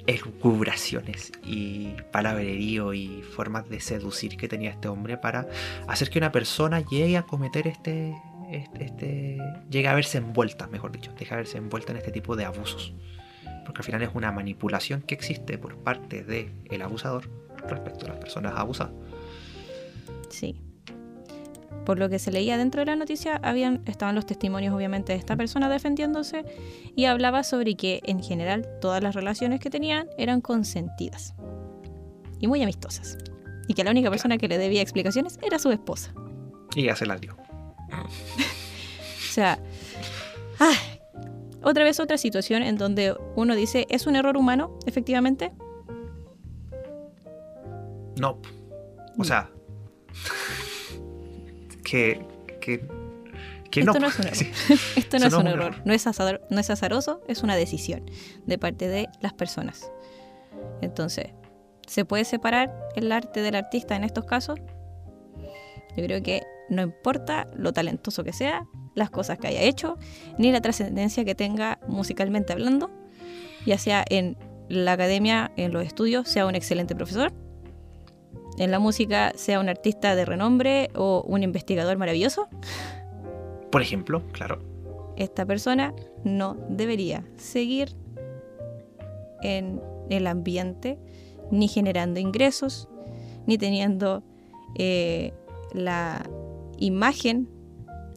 [0.08, 5.48] elucubraciones y palabrerío y formas de seducir que tenía este hombre para
[5.88, 8.16] hacer que una persona llegue a cometer este,
[8.52, 9.38] este, este-
[9.70, 12.94] llegue a verse envuelta, mejor dicho, deje a verse envuelta en este tipo de abusos.
[13.66, 17.30] Porque al final es una manipulación que existe por parte del abusador
[17.68, 18.94] respecto a las personas abusadas.
[20.30, 20.56] Sí.
[21.88, 25.20] Por lo que se leía dentro de la noticia, habían, estaban los testimonios obviamente de
[25.20, 26.44] esta persona defendiéndose
[26.98, 31.34] y hablaba sobre que en general todas las relaciones que tenían eran consentidas
[32.42, 33.18] y muy amistosas.
[33.70, 36.14] Y que la única persona que le debía explicaciones era su esposa.
[36.76, 37.38] Y ya se las dio.
[37.38, 39.58] O sea,
[40.60, 40.76] ah,
[41.64, 45.54] otra vez otra situación en donde uno dice, ¿es un error humano, efectivamente?
[48.20, 48.42] No.
[49.18, 49.50] O sea.
[51.90, 52.26] que.
[52.62, 52.86] que.
[53.72, 54.00] que Esto no.
[54.00, 54.36] no es un error.
[54.38, 54.52] Sí.
[54.96, 58.04] Esto no es un error, no es, azar- no es azaroso, es una decisión
[58.46, 59.90] de parte de las personas.
[60.82, 61.28] Entonces,
[61.88, 64.60] ¿se puede separar el arte del artista en estos casos?
[65.96, 69.98] Yo creo que no importa lo talentoso que sea, las cosas que haya hecho,
[70.38, 72.90] ni la trascendencia que tenga musicalmente hablando,
[73.66, 74.38] ya sea en
[74.70, 77.32] la academia, en los estudios, sea un excelente profesor,
[78.58, 82.48] en la música, sea un artista de renombre o un investigador maravilloso,
[83.72, 84.60] Por ejemplo, claro.
[85.16, 85.94] esta persona
[86.24, 87.96] no debería seguir
[89.42, 90.98] en el ambiente,
[91.52, 92.90] ni generando ingresos,
[93.46, 94.24] ni teniendo
[94.76, 95.34] eh,
[95.74, 96.28] la
[96.78, 97.50] imagen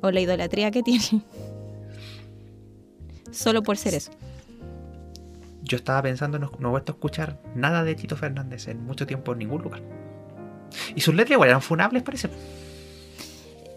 [0.03, 1.23] o la idolatría que tiene.
[3.31, 4.11] Solo por ser eso.
[5.63, 9.07] Yo estaba pensando, no, no he vuelto a escuchar nada de Tito Fernández en mucho
[9.07, 9.83] tiempo en ningún lugar.
[10.95, 12.29] Y sus letras igual eran funables, parece.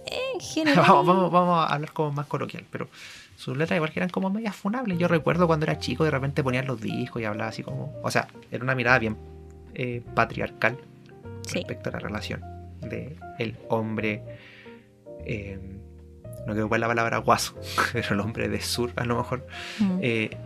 [0.06, 2.88] En general, vamos, vamos, vamos a hablar como más coloquial, pero
[3.36, 4.98] sus letras igual que eran como medias funables.
[5.00, 7.94] Yo recuerdo cuando era chico, de repente ponían los discos y hablaba así como.
[8.04, 9.18] O sea, era una mirada bien
[9.74, 10.78] eh, patriarcal
[11.46, 12.42] sí, respecto a la relación
[12.82, 14.22] de el hombre.
[15.26, 15.60] eh,
[16.46, 17.56] no creo que la palabra guaso,
[17.94, 19.48] pero el hombre de sur, a lo mejor.
[19.80, 20.38] mm, eh,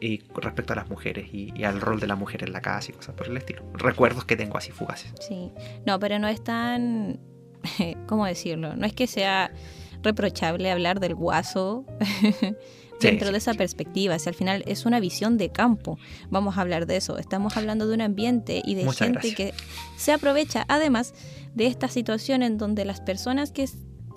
[0.00, 2.60] y con respecto a las mujeres y, y al rol de la mujer en la
[2.60, 3.62] casa y cosas por el estilo.
[3.74, 5.12] Recuerdos que tengo así fugaces.
[5.20, 5.50] Sí.
[5.84, 7.18] No, pero no es tan.
[8.06, 8.76] ¿Cómo decirlo?
[8.76, 9.50] No es que sea
[10.02, 11.84] reprochable hablar del guaso
[13.00, 13.58] dentro sí, de esa sí.
[13.58, 14.18] perspectiva.
[14.18, 15.98] Si al final es una visión de campo,
[16.30, 17.18] vamos a hablar de eso.
[17.18, 19.36] Estamos hablando de un ambiente y de Muchas gente gracias.
[19.36, 19.54] que
[19.96, 21.14] se aprovecha, además
[21.54, 23.68] de esta situación en donde las personas que,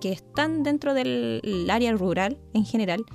[0.01, 3.05] que están dentro del el área rural en general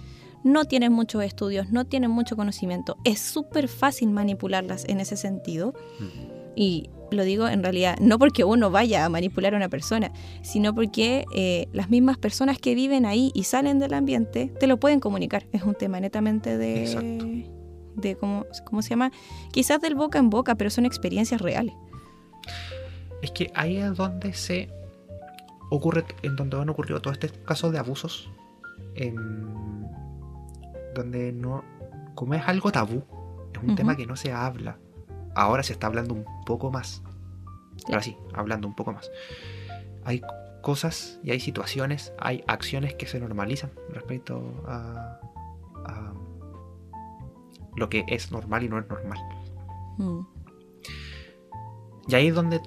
[0.44, 2.96] no tienen muchos estudios, no tienen mucho conocimiento.
[3.04, 5.74] Es súper fácil manipularlas en ese sentido.
[6.54, 10.74] Y lo digo en realidad no porque uno vaya a manipular a una persona, sino
[10.74, 15.00] porque eh, las mismas personas que viven ahí y salen del ambiente te lo pueden
[15.00, 15.46] comunicar.
[15.52, 16.84] Es un tema netamente de...
[16.84, 17.26] Exacto.
[17.96, 19.10] de cómo, ¿Cómo se llama?
[19.50, 21.74] Quizás del boca en boca, pero son experiencias reales.
[23.22, 24.68] Es que ahí es donde se
[25.70, 28.28] ocurre, en donde han ocurrido todos estos casos de abusos,
[28.96, 29.73] en
[30.94, 31.64] donde no,
[32.14, 33.04] como es algo tabú,
[33.52, 34.78] es un tema que no se habla.
[35.34, 37.02] Ahora se está hablando un poco más.
[37.86, 39.10] Ahora sí, hablando un poco más.
[40.04, 40.22] Hay
[40.62, 45.20] cosas y hay situaciones, hay acciones que se normalizan respecto a,
[45.86, 46.14] a
[47.76, 49.18] lo que es normal y no es normal.
[49.98, 50.20] Mm.
[52.08, 52.60] Y ahí es donde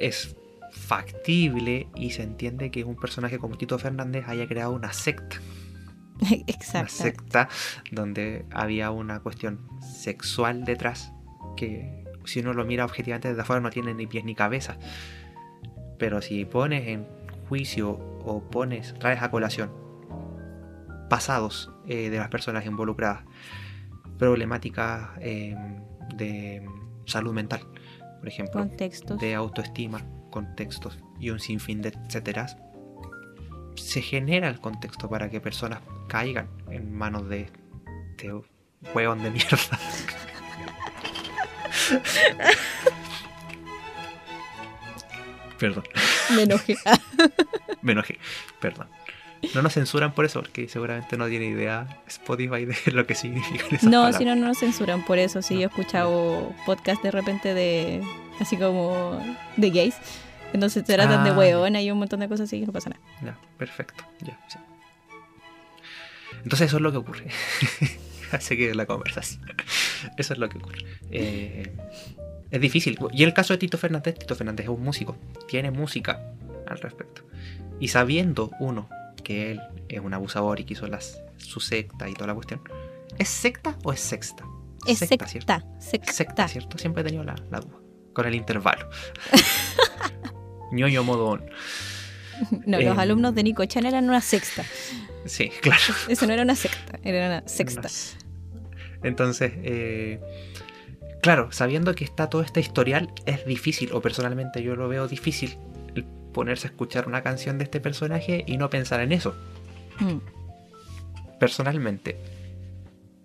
[0.00, 0.36] es
[0.70, 5.36] factible y se entiende que un personaje como Tito Fernández haya creado una secta.
[6.20, 6.88] Una Exacto.
[6.92, 7.48] secta
[7.90, 11.12] donde había una cuestión sexual detrás
[11.56, 14.78] que si uno lo mira objetivamente desde afuera no tiene ni pies ni cabeza.
[15.98, 17.06] Pero si pones en
[17.48, 19.70] juicio o pones, traes a colación
[21.08, 23.24] pasados eh, de las personas involucradas,
[24.18, 25.54] problemáticas eh,
[26.16, 26.66] de
[27.04, 27.60] salud mental,
[28.18, 29.18] por ejemplo, Contextos.
[29.20, 32.46] de autoestima, contextos y un sinfín de etcétera,
[33.76, 37.50] se genera el contexto para que personas caigan en manos de
[38.10, 38.32] este
[38.94, 39.78] hueón de mierda.
[45.58, 45.84] Perdón,
[46.34, 46.76] Me enojé.
[47.82, 48.18] me enojé,
[48.60, 48.88] perdón.
[49.54, 53.66] No nos censuran por eso, porque seguramente no tiene idea Spotify de lo que significan
[53.74, 55.40] esas no, si no, no nos censuran por eso.
[55.42, 55.60] Si No.
[55.60, 58.02] yo he escuchado podcast de repente de.
[58.40, 59.18] así como.
[59.56, 59.94] de gays.
[60.52, 61.38] Entonces te tratan de Ah, ya.
[61.38, 63.02] hueona y un montón de cosas así y no pasa nada.
[63.22, 64.04] Ya, perfecto.
[64.20, 64.58] Ya, sí.
[66.42, 67.26] Entonces eso es lo que ocurre.
[68.32, 69.44] Hace que la conversación.
[70.16, 70.78] Eso es lo que ocurre.
[71.10, 71.72] Eh,
[72.50, 72.98] es difícil.
[73.12, 75.16] Y el caso de Tito Fernández, Tito Fernández es un músico.
[75.48, 76.20] Tiene música
[76.66, 77.22] al respecto.
[77.80, 78.88] Y sabiendo uno
[79.22, 82.60] que él es un abusador y que hizo las, su secta y toda la cuestión.
[83.18, 84.44] ¿Es secta o es sexta?
[84.86, 85.26] Es ¿cierto?
[85.26, 85.64] secta.
[85.80, 86.12] Secta.
[86.12, 86.78] Secta, ¿cierto?
[86.78, 87.76] Siempre he tenido la, la duda.
[88.12, 88.88] Con el intervalo.
[90.76, 91.44] ñoño modo on.
[92.66, 92.98] No, los Em.
[92.98, 94.62] alumnos de Nico Chan eran una sexta.
[95.24, 95.80] Sí, claro.
[96.08, 97.88] Eso no era una secta, era una sexta.
[99.02, 100.20] Entonces, eh,
[101.22, 105.56] claro, sabiendo que está todo este historial, es difícil, o personalmente yo lo veo difícil,
[105.94, 109.34] el ponerse a escuchar una canción de este personaje y no pensar en eso.
[110.00, 110.18] Mm,
[111.38, 112.18] Personalmente,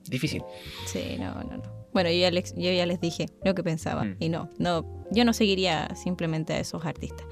[0.08, 0.44] difícil.
[0.86, 1.81] Sí, no, no, no.
[1.93, 4.04] Bueno, yo ya, les, yo ya les dije lo que pensaba.
[4.04, 4.15] Mm.
[4.19, 7.25] Y no, no, yo no seguiría simplemente a esos artistas.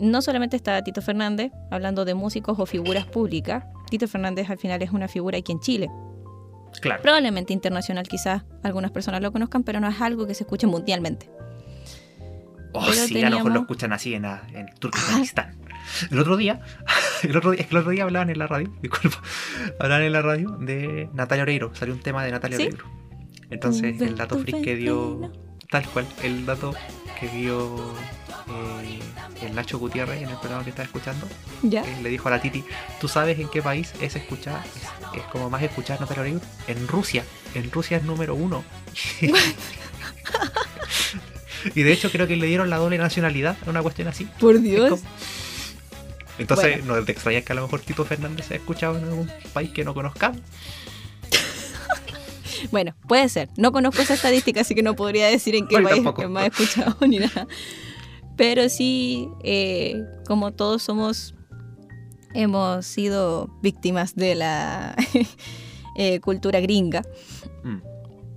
[0.00, 3.64] No solamente está Tito Fernández, hablando de músicos o figuras públicas.
[3.90, 5.90] Tito Fernández al final es una figura aquí en Chile.
[6.80, 7.02] Claro.
[7.02, 11.28] Probablemente internacional, quizás algunas personas lo conozcan, pero no es algo que se escuche mundialmente.
[12.72, 15.58] Oh, Pero sí, a lo mejor lo escuchan así en, en Turkmenistán.
[16.10, 16.60] El otro día,
[17.22, 19.22] el otro día, es que el otro día hablaban en la radio, disculpa,
[19.80, 22.66] hablaban en la radio de Natalia Oreiro, salió un tema de Natalia ¿Sí?
[22.66, 22.84] Oreiro.
[23.50, 25.32] Entonces, el dato freak que dio,
[25.70, 26.74] tal cual, el dato
[27.18, 27.94] que dio
[28.48, 29.00] eh,
[29.46, 31.26] el Nacho Gutiérrez en el programa que estaba escuchando,
[31.62, 31.82] ¿Ya?
[31.82, 32.64] eh, le dijo a la Titi,
[33.00, 36.40] ¿tú sabes en qué país es escuchar, es, es como más escuchar Natalia Oreiro?
[36.66, 38.64] En Rusia, en Rusia es número uno.
[41.74, 44.28] y de hecho creo que le dieron la doble nacionalidad, una cuestión así.
[44.38, 45.00] Por Dios.
[46.38, 49.30] Entonces, no te extrañas que a lo mejor Tito Fernández se ha escuchado en algún
[49.52, 50.40] país que no conozcamos.
[52.70, 53.48] Bueno, puede ser.
[53.56, 56.96] No conozco esa estadística, así que no podría decir en qué país es más escuchado
[57.06, 57.46] ni nada.
[58.36, 61.34] Pero sí, eh, como todos somos,
[62.34, 64.94] hemos sido víctimas de la
[65.96, 67.02] eh, cultura gringa
[67.64, 67.78] Mm.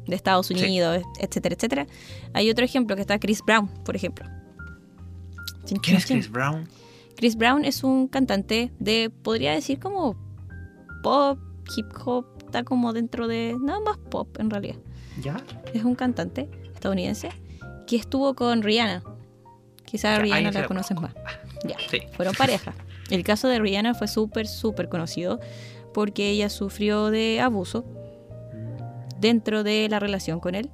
[0.08, 0.56] de Estados Sí.
[0.56, 1.88] Unidos, etcétera, etcétera.
[2.34, 4.26] Hay otro ejemplo que está Chris Brown, por ejemplo.
[5.84, 6.30] ¿Quién es Chris.
[6.32, 6.68] Brown?
[7.16, 10.16] Chris Brown es un cantante de, podría decir como
[11.04, 11.38] pop,
[11.78, 14.76] hip hop, está como dentro de, nada más pop en realidad.
[15.22, 15.38] ¿Ya?
[15.74, 17.30] Es un cantante estadounidense
[17.88, 19.04] que estuvo con Rihanna.
[19.86, 21.14] Quizás Rihanna la conoces más.
[21.64, 22.00] Ya, Sí.
[22.14, 22.74] fueron pareja.
[23.12, 25.40] El caso de Rihanna fue súper, súper conocido
[25.94, 27.86] porque ella sufrió de abuso
[29.20, 30.72] dentro de la relación con él.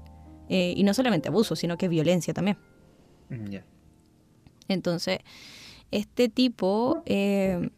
[0.49, 2.57] Eh, y no solamente abuso, sino que violencia también.
[3.29, 3.65] Mm, Ya.
[4.69, 5.19] Entonces,
[5.91, 7.69] este tipo eh,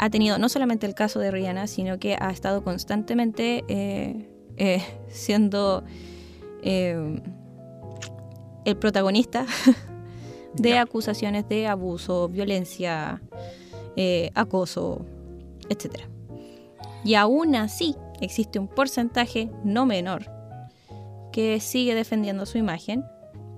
[0.00, 4.82] ha tenido no solamente el caso de Rihanna, sino que ha estado constantemente eh, eh,
[5.10, 5.84] siendo
[6.62, 7.20] eh,
[8.64, 9.44] el protagonista
[10.54, 13.20] de acusaciones de abuso, violencia,
[14.34, 15.04] acoso,
[15.68, 16.04] etc.
[17.04, 20.24] Y aún así existe un porcentaje no menor
[21.30, 23.04] que sigue defendiendo su imagen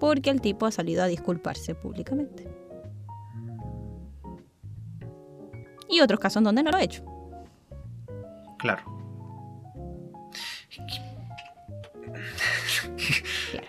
[0.00, 2.51] porque el tipo ha salido a disculparse públicamente.
[5.92, 7.04] Y otros casos en donde no lo ha hecho.
[8.58, 8.82] Claro.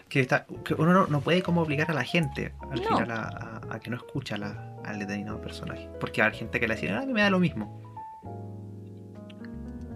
[0.09, 2.87] Que, está- que uno no, no puede como obligar a la gente al No.
[2.97, 3.23] final a,
[3.69, 5.89] a- a que no escucha la- al determinado personaje.
[5.99, 7.81] Porque hay gente que le dice, ah, me da lo mismo.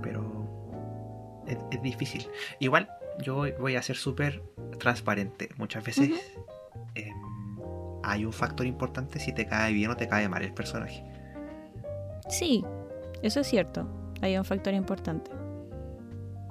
[0.01, 2.27] Pero es, es difícil.
[2.59, 2.89] Igual
[3.21, 4.41] yo voy- voy a ser súper
[4.79, 5.49] transparente.
[5.57, 6.11] Muchas veces
[6.95, 7.15] em,
[8.03, 11.03] hay un factor importante si te cae bien o te cae mal el personaje.
[12.29, 12.63] Sí,
[13.21, 13.87] eso es cierto.
[14.21, 15.31] Hay un factor importante.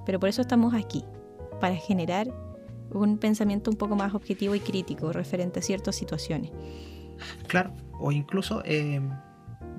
[0.04, 1.04] Pero por eso estamos aquí,
[1.60, 2.28] para generar
[2.92, 6.52] un pensamiento un poco más objetivo y crítico referente a ciertas situaciones.
[7.48, 9.10] Claro, o incluso em,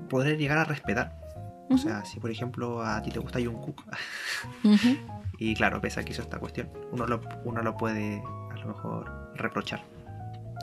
[0.08, 1.18] poder llegar a respetar.
[1.70, 3.84] O sea, si por ejemplo a ti te gusta Jungkook
[4.64, 4.96] Ujú.
[5.38, 8.68] y claro, pese a que hizo esta cuestión, uno lo, uno lo puede a lo
[8.68, 9.82] mejor reprochar,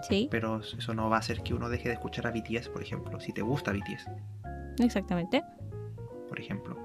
[0.10, 2.82] Sí, pero eso no va a hacer que uno deje de escuchar a BTS, por
[2.82, 4.08] ejemplo, si te gusta BTS,
[4.80, 5.44] exactamente.
[6.28, 6.78] por ejemplo.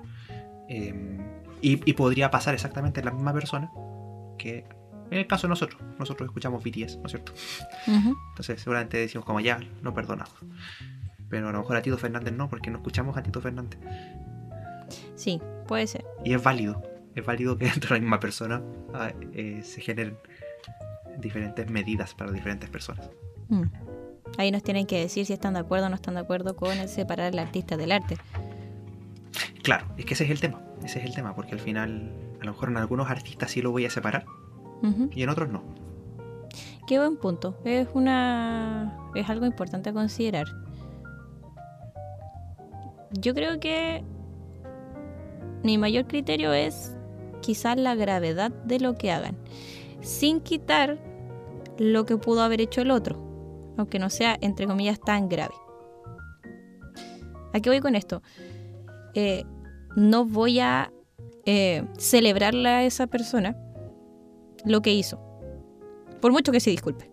[0.69, 1.19] Em,
[1.61, 3.71] y, y podría pasar exactamente la misma persona
[4.39, 4.65] que
[5.11, 7.33] en el caso de nosotros, nosotros escuchamos BTS, ¿no es cierto?
[7.87, 10.35] Entonces seguramente decimos como ya, no perdonamos.
[11.29, 13.81] Pero a lo mejor a Tito Fernández no, porque no escuchamos a Tito Fernández.
[15.17, 16.05] Sí, puede ser.
[16.25, 16.83] Y es válido.
[17.17, 18.63] Es válido que dentro de la misma persona
[18.95, 20.17] ah, eh, se generen
[21.19, 23.11] diferentes medidas para diferentes personas.
[23.49, 23.65] Mm.
[24.39, 26.77] Ahí nos tienen que decir si están de acuerdo o no están de acuerdo con
[26.79, 28.17] el separar al artista del arte.
[29.63, 30.61] Claro, es que ese es el tema.
[30.85, 33.71] Ese es el tema, porque al final, a lo mejor en algunos artistas sí lo
[33.71, 34.25] voy a separar
[35.13, 35.63] y en otros no.
[36.87, 37.59] Qué buen punto.
[37.65, 40.47] Es una es algo importante a considerar.
[43.13, 44.03] Yo creo que
[45.63, 46.97] mi mayor criterio es
[47.43, 49.37] quizás la gravedad de lo que hagan,
[50.01, 50.99] sin quitar
[51.79, 53.19] lo que pudo haber hecho el otro,
[53.81, 55.55] aunque no sea entre comillas tan grave.
[57.53, 58.23] ¿A qué voy con esto?
[59.15, 59.45] Eh,
[59.97, 60.93] no voy a
[61.47, 63.57] eh, celebrarle a esa persona
[64.65, 65.19] lo que hizo
[66.21, 67.11] por mucho que se disculpe.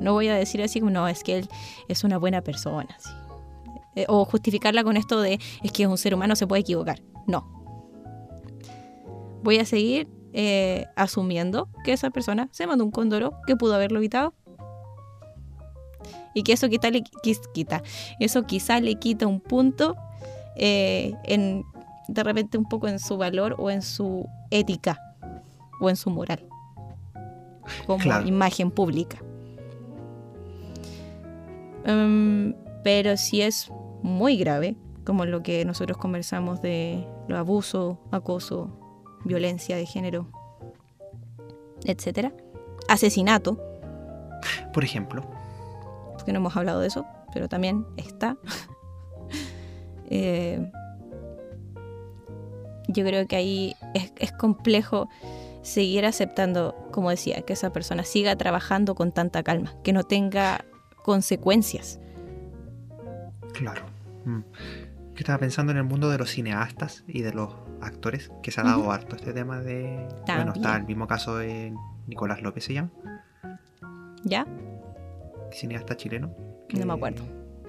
[0.00, 1.48] No voy a decir así como, no, es que él
[1.88, 2.96] es una buena persona.
[3.94, 7.02] Eh, o justificarla con esto de, es que un ser humano se puede equivocar.
[7.26, 7.46] No.
[9.42, 10.08] Voy a seguir
[10.94, 14.34] asumiendo que esa persona se mandó un cóndoro que pudo haberlo evitado.
[16.34, 17.02] Y que eso quita, le,
[17.52, 17.82] quita.
[18.20, 19.96] Eso quizá le quita un punto
[20.56, 21.64] eh, en,
[22.08, 25.00] de repente un poco en su valor o en su ética
[25.80, 26.44] o en su moral
[27.86, 28.26] como Claro.
[28.26, 29.18] imagen pública.
[31.84, 33.70] Em, pero si es
[34.02, 38.70] muy grave, como lo que nosotros conversamos de los abusos, acoso,
[39.24, 40.28] violencia de género,
[41.84, 42.32] etcétera,
[42.88, 43.58] asesinato,
[44.72, 45.22] Por ejemplo,
[46.32, 48.36] no hemos hablado de eso, pero también está.
[50.10, 50.72] Eh,
[52.88, 55.06] yo creo que ahí es, es complejo
[55.60, 60.64] seguir aceptando, como decía, que esa persona siga trabajando con tanta calma, que no tenga
[61.02, 62.00] consecuencias.
[63.52, 63.82] claro.
[64.24, 64.40] Mm.
[65.16, 68.64] Estaba pensando en el mundo de los cineastas y de los actores, que se ha
[68.64, 70.06] dado harto este tema de...
[70.26, 71.74] Bueno, está el mismo caso de
[72.06, 72.90] Nicolás López, se llama,
[74.22, 74.46] ¿Ya?
[75.52, 76.34] Cineasta chileno.
[76.74, 77.24] No me acuerdo.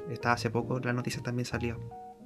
[0.10, 1.80] Estaba hace poco, la noticia también salió,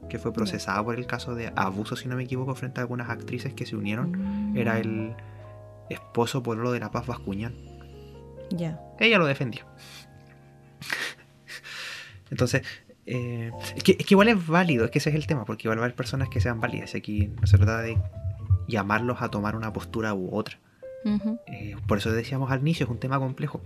[0.09, 3.09] que fue procesado por el caso de abuso, si no me equivoco, frente a algunas
[3.09, 4.51] actrices que se unieron.
[4.53, 5.15] Mm, Era el
[5.89, 7.53] esposo por lo de la Paz Bascuñán.
[8.49, 8.79] Ya.
[8.99, 9.65] Ella lo defendió.
[12.31, 12.63] Entonces,
[13.05, 15.67] eh, es, que, es que igual es válido, es que ese es el tema, porque
[15.67, 16.93] igual va a haber personas que sean válidas.
[16.95, 17.97] y Aquí no se trata de
[18.67, 20.57] llamarlos a tomar una postura u otra.
[21.05, 23.61] Eh, por eso decíamos al inicio, es un tema complejo.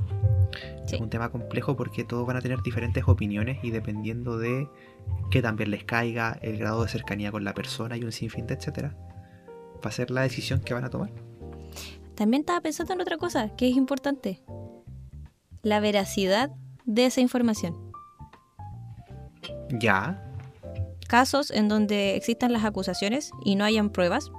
[0.85, 0.95] Sí.
[0.95, 4.67] Es un tema complejo porque todos van a tener diferentes opiniones y dependiendo de
[5.29, 8.55] que también les caiga, el grado de cercanía con la persona y un sinfín de
[8.55, 8.95] etcétera,
[9.85, 11.11] va a ser la decisión que van a tomar.
[12.15, 14.41] También estaba pensando en otra cosa que es importante.
[15.61, 16.51] La veracidad
[16.85, 17.75] de esa información.
[19.79, 20.23] Ya,
[21.07, 24.29] Casos en donde existan las acusaciones y no hayan pruebas.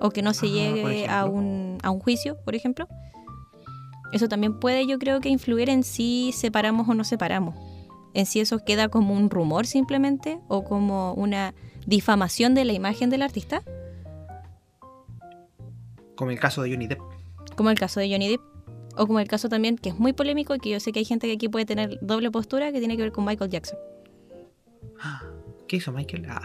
[0.00, 2.88] o que no se Ah, llegue a un, a un juicio, por ejemplo.
[4.12, 7.56] Eso también puede, yo creo que influir en si separamos o no separamos.
[8.14, 11.52] En si eso queda como un rumor simplemente o como una
[11.86, 13.62] difamación de la imagen del artista,
[16.16, 17.00] Como el caso de Johnny Depp.
[17.56, 18.40] como el caso de Johnny Depp.
[18.96, 21.04] O como el caso también, que es muy polémico y que yo sé que hay
[21.04, 23.76] gente que aquí puede tener doble postura, que tiene que ver con Michael Jackson.
[25.66, 26.26] ¿Qué hizo Michael?
[26.28, 26.42] Ah,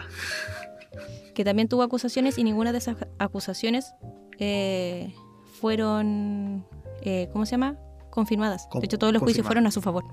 [1.34, 3.94] que también tuvo acusaciones y ninguna de esas acusaciones
[4.40, 5.14] eh,
[5.60, 6.64] fueron,
[7.02, 7.76] eh, ¿cómo se llama?
[8.10, 8.66] Confirmadas.
[8.70, 10.04] Con- de hecho, todos los juicios fueron a su favor.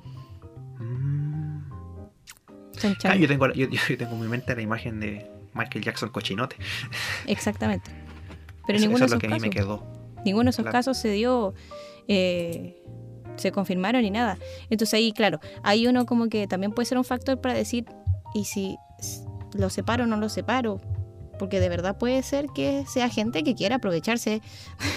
[0.79, 1.61] mm.
[2.77, 3.11] Chan, chan.
[3.11, 6.57] Ah, yo, tengo, yo, yo tengo en mi mente la imagen de Michael Jackson cochinote.
[7.25, 7.89] Exactamente.
[8.67, 10.21] Pero Eso- ninguno eso de es lo esos que a mí me casos, quedó.
[10.25, 10.73] ninguno de esos claro.
[10.77, 11.53] casos se dio,
[12.07, 12.83] eh,
[13.37, 14.37] se confirmaron ni nada.
[14.69, 17.85] Entonces ahí, claro, hay uno como que también puede ser un factor para decir,
[18.35, 18.77] ¿y si
[19.53, 20.79] lo separo o no lo separo?
[21.39, 24.41] Porque de verdad puede ser que sea gente que quiera aprovecharse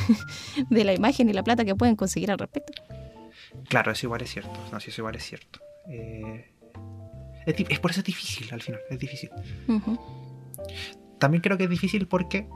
[0.70, 2.82] de la imagen y la plata que pueden conseguir al respecto.
[3.68, 4.53] Claro, eso igual es cierto.
[4.72, 5.61] No, eso igual es cierto.
[5.88, 6.51] Eh,
[7.47, 9.30] es, por eso es difícil al final, es difícil.
[11.18, 12.49] También creo que es difícil porque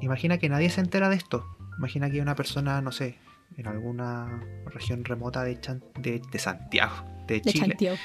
[0.00, 1.44] imagina que nadie se entera de esto.
[1.78, 3.16] Imagina que una persona, no sé,
[3.56, 6.94] en alguna región remota de, Chan- de, de Santiago,
[7.26, 7.96] de De Chile, Santiago.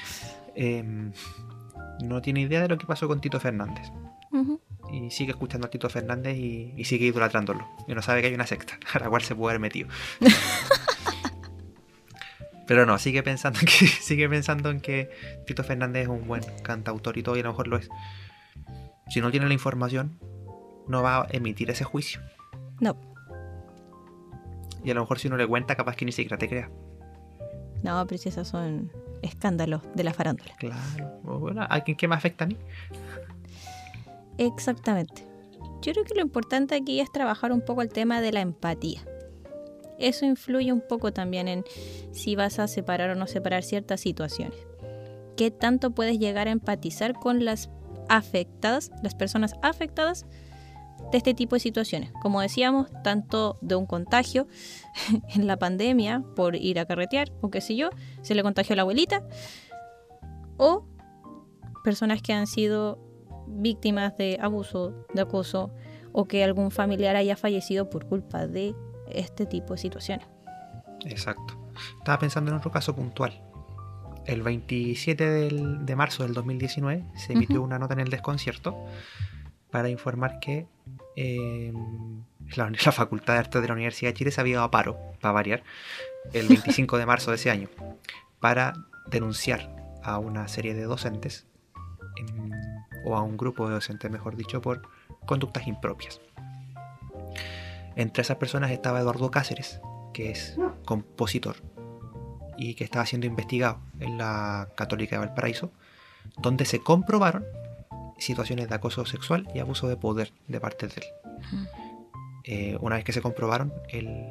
[0.54, 1.12] em,
[2.02, 3.88] no tiene idea de lo que pasó con Tito Fernández.
[4.32, 4.60] Ujú.
[4.92, 7.66] Y sigue escuchando a Tito Fernández y, y sigue idolatrándolo.
[7.88, 9.88] Y no sabe que hay una secta a la cual se puede haber metido.
[12.66, 15.10] Pero no, sigue pensando en que sigue pensando en que
[15.46, 17.88] Tito Fernández es un buen cantautor y todo, y a lo mejor lo es.
[19.08, 20.18] Si no tiene la información,
[20.88, 22.20] no va a emitir ese juicio.
[22.80, 22.96] No,
[24.84, 26.68] Y a lo mejor si uno le cuenta, capaz que ni siquiera te crea.
[27.82, 28.90] no, pero si esos son
[29.22, 30.54] escándalos de la farándula.
[30.58, 31.20] Claro.
[31.22, 32.56] Bueno, ¿a quién qué me afecta a mí?
[34.38, 35.26] Exactamente.
[35.82, 39.04] Yo creo que lo importante aquí es trabajar un poco el tema de la empatía.
[39.98, 41.64] Eso influye un poco también en
[42.12, 44.58] si vas a separar o no separar ciertas situaciones.
[45.36, 47.70] ¿Qué tanto puedes llegar a empatizar con las
[48.08, 50.26] afectadas, las personas afectadas
[51.12, 52.10] de este tipo de situaciones?
[52.20, 54.48] Como decíamos, tanto de un contagio
[55.34, 57.90] en la pandemia por ir a carretear o qué sé yo,
[58.22, 59.26] se le contagió a la abuelita,
[60.58, 60.86] o
[61.84, 62.98] personas que han sido
[63.46, 65.70] víctimas de abuso, de acoso
[66.12, 68.74] o que algún familiar haya fallecido por culpa de
[69.10, 70.26] este tipo de situaciones.
[71.04, 71.56] Exacto.
[71.98, 73.42] Estaba pensando en otro caso puntual.
[74.24, 78.74] El 27 del- de marzo del 2019 se emitió una nota en el desconcierto
[79.70, 80.66] para informar que
[81.16, 81.72] eh,
[82.56, 84.96] la, la Facultad de Artes de la Universidad de Chile se había dado a paro,
[85.20, 85.62] para variar,
[86.32, 87.68] el 25 de marzo de ese año,
[88.40, 88.72] para
[89.10, 89.70] denunciar
[90.02, 91.46] a una serie de docentes,
[92.18, 92.50] em,
[93.06, 94.82] o a un grupo de docentes, mejor dicho, por
[95.24, 96.20] conductas impropias.
[97.94, 99.80] Entre esas personas estaba Eduardo Cáceres,
[100.12, 101.56] que es compositor
[102.58, 105.72] y que estaba siendo investigado en la Católica de Valparaíso,
[106.38, 107.44] donde se comprobaron
[108.18, 111.68] situaciones de acoso sexual y abuso de poder de parte de él.
[112.44, 114.28] Eh, una vez que se comprobaron, él,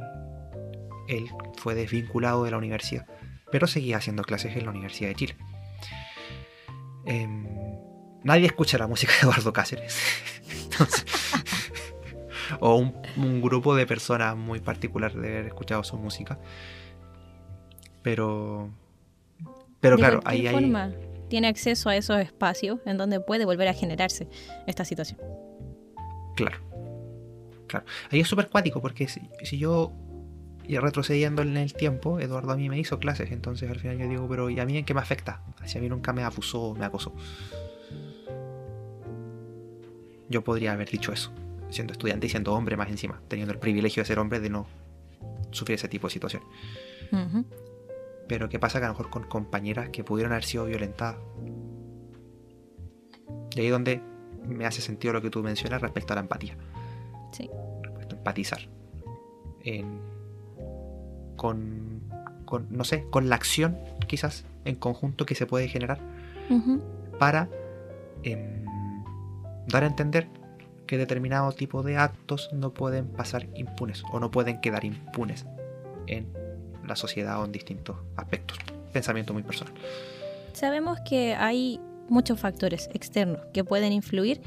[1.58, 3.06] fue desvinculado de la universidad,
[3.52, 5.36] pero seguía haciendo clases en la Universidad de Chile.
[7.06, 7.65] Em,
[8.26, 9.98] nadie escucha la música de Eduardo Cáceres.
[10.64, 11.06] Entonces,
[12.60, 16.38] o un, un grupo de personas muy particular de haber escuchado su música.
[18.02, 18.70] Pero.
[19.80, 20.54] Pero de claro, ahí hay.
[20.54, 20.92] forma,
[21.30, 24.28] tiene acceso a esos espacios en donde puede volver a generarse
[24.68, 25.20] esta situación.
[26.36, 26.58] Claro.
[27.68, 27.86] Claro.
[28.12, 29.94] Ahí es súper cuático porque si, si yo.
[30.68, 34.08] Y retrocediendo en el tiempo, Eduardo a mí me hizo clases, entonces al final yo
[34.08, 35.44] digo, pero ¿y a mí en qué me afecta?
[35.66, 37.14] Si a mí nunca me abusó, me acosó.
[40.30, 41.32] Yo podría haber dicho eso,
[41.70, 44.66] siendo estudiante y siendo hombre más encima, teniendo el privilegio de ser hombre de no
[45.52, 46.48] sufrir ese tipo de situaciones.
[47.12, 47.46] Ujú.
[48.28, 51.18] Pero ¿qué pasa que a lo mejor con compañeras que pudieron haber sido violentadas?
[53.56, 54.02] Y ahí es donde
[54.48, 56.58] me hace sentido lo que tú mencionas respecto a la empatía.
[57.32, 57.50] Sí.
[57.84, 58.60] Respecto a empatizar.
[59.64, 60.00] En-
[61.36, 62.02] con,
[62.46, 66.00] con, no sé, con la acción quizás en conjunto que se puede generar
[67.20, 67.50] para
[68.24, 68.65] em,
[69.68, 70.28] dar a entender
[70.86, 75.46] que determinado tipo de actos no pueden pasar impunes o no pueden quedar impunes
[76.08, 76.32] en
[76.88, 78.60] la sociedad o en distintos aspectos.
[78.94, 79.74] Pensamiento muy personal.
[80.54, 84.42] Sabemos que hay muchos factores externos que pueden influir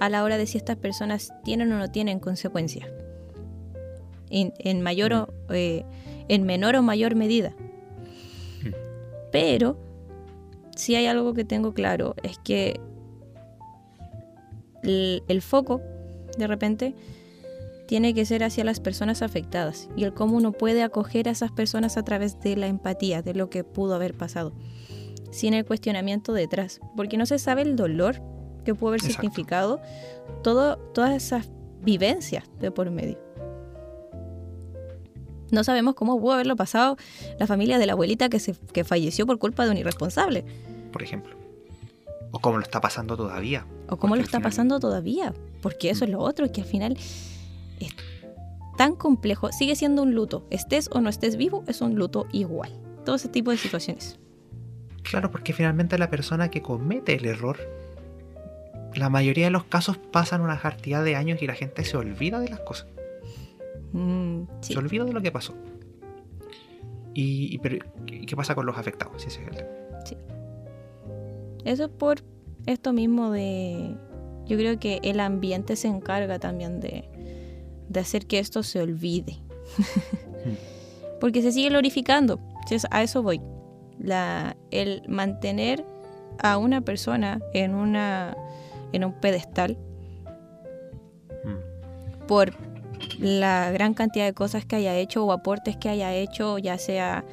[0.00, 2.88] a la hora de si estas personas tienen o no tienen consecuencias.
[4.30, 5.84] En, en mayor o, eh,
[6.28, 7.52] en menor o mayor medida.
[9.30, 9.78] Pero
[10.74, 12.80] si hay algo que tengo claro es que
[14.82, 15.80] el, el foco
[16.36, 16.94] de repente
[17.86, 21.52] tiene que ser hacia las personas afectadas y el cómo uno puede acoger a esas
[21.52, 24.54] personas a través de la empatía, de lo que pudo haber pasado,
[25.30, 28.22] sin el cuestionamiento detrás, porque no se sabe el dolor
[28.64, 29.20] que pudo haber Exacto.
[29.20, 29.80] significado
[30.42, 31.50] todo, todas esas
[31.82, 33.18] vivencias de por medio.
[35.50, 36.96] No sabemos cómo pudo haberlo pasado
[37.38, 40.44] la familia de la abuelita que, se, que falleció por culpa de un irresponsable.
[40.92, 41.36] por ejemplo.
[42.30, 43.66] O cómo lo está pasando todavía.
[43.92, 45.34] O cómo lo está final- pasando todavía.
[45.60, 46.96] Porque eso es lo otro, que al final
[47.78, 47.94] es
[48.76, 49.52] tan complejo.
[49.52, 50.46] Sigue siendo un luto.
[50.50, 52.72] Estés o no estés vivo, es un luto igual.
[53.04, 54.18] Todo ese tipo de situaciones.
[55.02, 57.58] Claro, porque finalmente la persona que comete el error,
[58.94, 62.40] la mayoría de los casos pasan una cantidad de años y la gente se olvida
[62.40, 62.86] de las cosas.
[63.92, 64.72] Mm, sí.
[64.72, 65.54] Se olvida de lo que pasó.
[67.14, 69.26] Y, y pero, ¿qué pasa con los afectados?
[69.26, 69.70] El tema.
[71.64, 72.22] Eso es por
[72.66, 73.94] esto mismo de...
[74.46, 77.04] Yo creo que el ambiente se encarga también de,
[77.88, 79.38] de hacer que esto se olvide.
[81.20, 82.40] Porque se sigue glorificando.
[82.66, 83.40] Si es- A eso voy.
[83.98, 85.84] La, el mantener
[86.42, 88.36] a una persona en, una,
[88.92, 89.78] en un pedestal
[91.44, 92.26] Mm.
[92.26, 92.52] por
[93.18, 97.24] la gran cantidad de cosas que haya hecho o aportes que haya hecho, ya sea,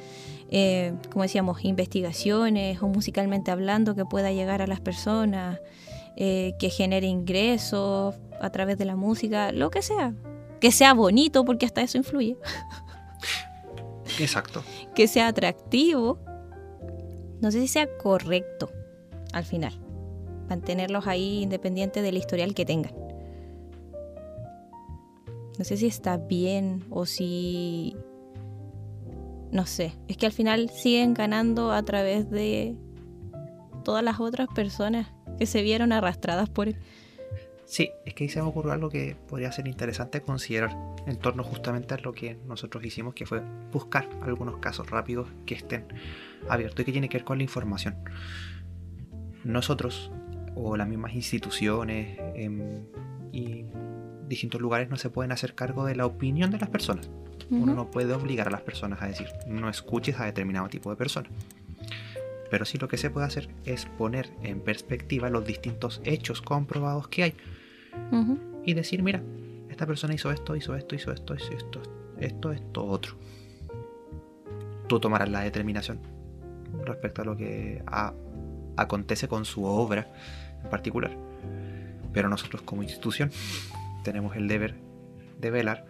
[0.50, 5.60] eh, como decíamos, investigaciones o musicalmente hablando que pueda llegar a las personas,
[6.16, 10.12] eh, que genere ingresos a través de la música, lo que sea.
[10.60, 12.36] Que sea bonito, porque hasta eso influye.
[14.18, 14.62] Exacto.
[14.94, 16.18] Que sea atractivo.
[17.40, 18.70] No sé si sea correcto
[19.32, 19.78] al final.
[20.48, 22.92] Mantenerlos ahí independiente del historial que tengan.
[25.58, 27.96] No sé si está bien o si...
[29.52, 29.92] No sé.
[30.08, 32.76] Es que al final siguen ganando a través de
[33.84, 36.76] todas las otras personas que se vieron arrastradas por él.
[37.70, 40.76] Sí, es que ahí se me ocurrió algo que podría ser interesante considerar
[41.06, 45.54] en torno justamente a lo que nosotros hicimos, que fue buscar algunos casos rápidos que
[45.54, 45.86] estén
[46.48, 47.94] abiertos y que tiene que ver con la información.
[49.44, 50.10] Nosotros,
[50.56, 52.86] o las mismas instituciones em,
[53.30, 53.66] y
[54.30, 57.10] distintos lugares, no se pueden hacer cargo de la opinión de las personas.
[57.50, 60.96] Uno no puede obligar a las personas a decir, no escuches a determinado tipo de
[60.96, 61.28] persona.
[62.50, 67.08] Pero sí lo que se puede hacer es poner en perspectiva los distintos hechos comprobados
[67.08, 67.34] que hay
[68.64, 69.20] y decir, mira,
[69.68, 71.82] esta persona hizo esto, hizo esto, hizo esto, hizo esto,
[72.20, 73.14] esto, esto, otro.
[74.88, 75.98] Tú tomarás la determinación
[76.84, 78.14] respecto a lo que a-
[78.76, 80.08] acontece con su obra
[80.62, 81.16] en particular.
[82.12, 83.30] Pero nosotros como institución
[84.02, 84.74] tenemos el deber
[85.38, 85.86] de velar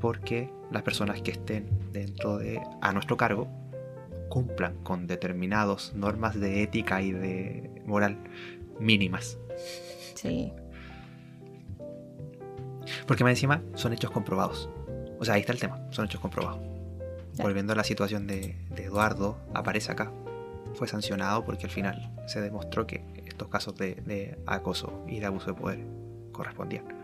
[0.00, 3.48] porque las personas que estén dentro de a nuestro cargo
[4.28, 8.18] cumplan con determinadas normas de ética y de moral
[8.78, 9.38] mínimas.
[10.14, 10.52] Sí.
[13.06, 14.68] Porque más encima son hechos comprobados.
[15.18, 16.60] O sea, ahí está el tema, son hechos comprobados.
[17.34, 17.44] Ya.
[17.44, 20.12] Volviendo a la situación de, de Eduardo, aparece acá.
[20.74, 25.26] Fue sancionado porque al final se demostró que estos casos de, de acoso y de
[25.26, 25.86] abuso de poder
[26.32, 26.95] correspondían.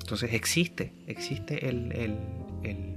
[0.00, 2.18] Entonces existe, existe el, el,
[2.62, 2.96] el,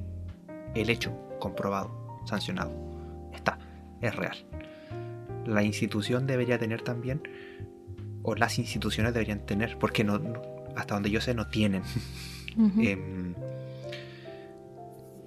[0.75, 2.71] el hecho comprobado, sancionado.
[3.33, 3.57] Está,
[4.01, 4.38] es real.
[5.45, 7.21] La institución debería tener también,
[8.23, 10.41] o las instituciones deberían tener, porque no, no-
[10.75, 11.81] hasta donde yo sé no tienen
[12.81, 13.33] em,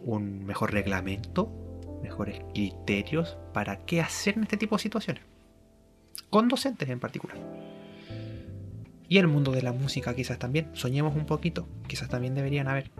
[0.05, 1.51] un mejor reglamento,
[2.03, 5.23] mejores criterios para qué hacer en este tipo de situaciones.
[6.29, 7.39] Con docentes en particular.
[9.11, 10.69] Y el mundo de la música quizás también.
[10.73, 11.67] Soñemos un poquito.
[11.89, 12.93] Quizás también deberían haber.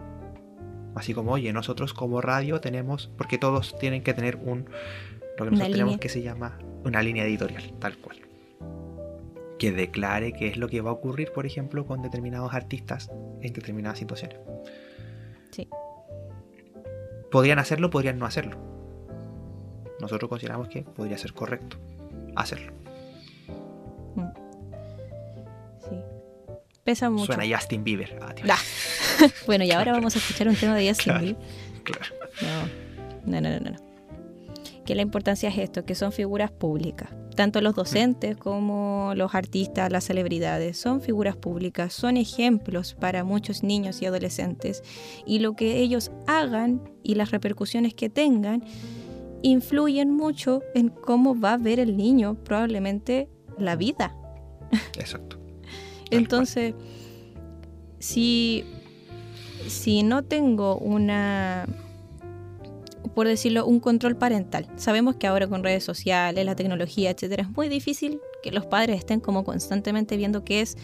[0.93, 5.51] Así como, oye, nosotros como radio tenemos, porque todos tienen que tener un, lo que
[5.51, 5.97] nosotros tenemos línea.
[5.99, 8.17] que se llama una línea editorial, tal cual.
[9.57, 13.09] Que declare qué es lo que va a ocurrir, por ejemplo, con determinados artistas
[13.39, 14.37] en determinadas situaciones.
[15.51, 15.69] Sí.
[17.31, 18.57] Podrían hacerlo, podrían no hacerlo.
[20.01, 21.77] Nosotros consideramos que podría ser correcto
[22.35, 22.80] hacerlo.
[26.91, 27.27] Pesa mucho.
[27.27, 28.19] Suena Justin Bieber.
[28.21, 28.57] Ah,
[29.45, 31.21] bueno, y ahora vamos a escuchar un tema de Justin Claro.
[31.21, 31.43] Bieber.
[31.85, 32.69] Claro.
[33.25, 33.77] No, no, no, no, no.
[34.85, 37.07] Que la importancia es esto, que son figuras públicas.
[37.37, 43.63] Tanto los docentes como los artistas, las celebridades, son figuras públicas, son ejemplos para muchos
[43.63, 44.83] niños y adolescentes.
[45.25, 48.65] Y lo que ellos hagan y las repercusiones que tengan
[49.43, 54.13] influyen mucho en cómo va a ver el niño probablemente la vida.
[54.99, 55.40] Exacto.
[56.11, 56.73] Entonces,
[57.99, 58.63] si,
[59.67, 61.65] si no tengo una,
[63.15, 67.49] por decirlo, un control parental, sabemos que ahora con redes sociales, la tecnología, etcétera, es
[67.49, 70.77] muy difícil que los padres estén como constantemente viendo qué es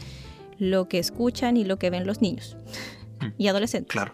[0.59, 2.57] lo que escuchan y lo que ven los niños
[3.19, 3.25] Mm.
[3.37, 3.91] y adolescentes.
[3.91, 4.13] Claro.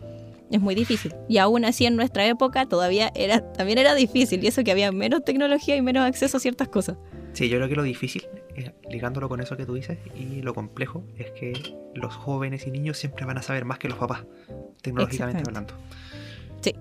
[0.52, 1.14] Es muy difícil.
[1.28, 4.44] Y aún así en nuestra época todavía era, también era difícil.
[4.44, 6.96] Y eso que había menos tecnología y menos acceso a ciertas cosas.
[7.34, 10.54] Sí, yo creo que lo difícil, eh, ligándolo con eso que tú dices, y lo
[10.54, 14.24] complejo, es que los jóvenes y niños siempre van a saber más que los papás,
[14.82, 15.74] tecnológicamente hablando.
[16.62, 16.76] Sí.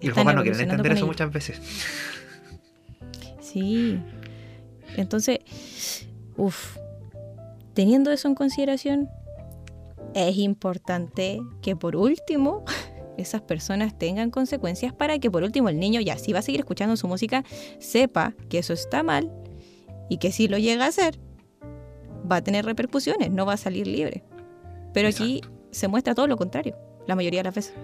[0.00, 1.60] Y los Están papás no quieren entender eso muchas veces.
[3.40, 4.00] Sí.
[4.96, 5.38] Entonces,
[6.36, 6.76] uff,
[7.74, 9.08] teniendo eso en consideración,
[10.14, 12.64] es importante que por último
[13.16, 16.60] esas personas tengan consecuencias para que por último el niño ya si va a seguir
[16.60, 17.44] escuchando su música
[17.78, 19.30] sepa que eso está mal
[20.08, 21.18] y que si lo llega a hacer
[22.30, 24.24] va a tener repercusiones, no va a salir libre.
[24.94, 25.40] Pero aquí
[25.70, 27.74] se muestra todo lo contrario, la mayoría de las veces.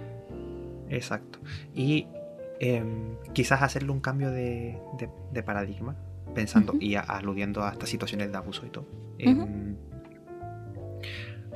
[0.89, 1.39] Exacto.
[1.75, 2.07] Y
[2.59, 5.97] em, quizás hacerle un cambio de, de- de paradigma,
[6.35, 8.87] pensando y a- aludiendo a estas situaciones de abuso y todo.
[9.19, 9.77] em,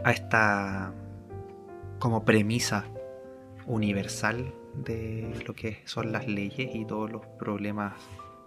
[0.05, 0.93] a esta
[1.99, 2.85] como premisa
[3.67, 7.95] universal de lo que son las leyes y todos los problemas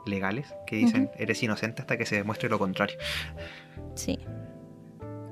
[0.05, 2.97] legales que dicen eres inocente hasta que se demuestre lo contrario.
[3.95, 4.19] Sí,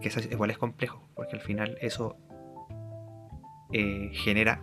[0.02, 2.18] que eso es- igual es complejo, porque al final eso
[3.74, 4.62] eh, genera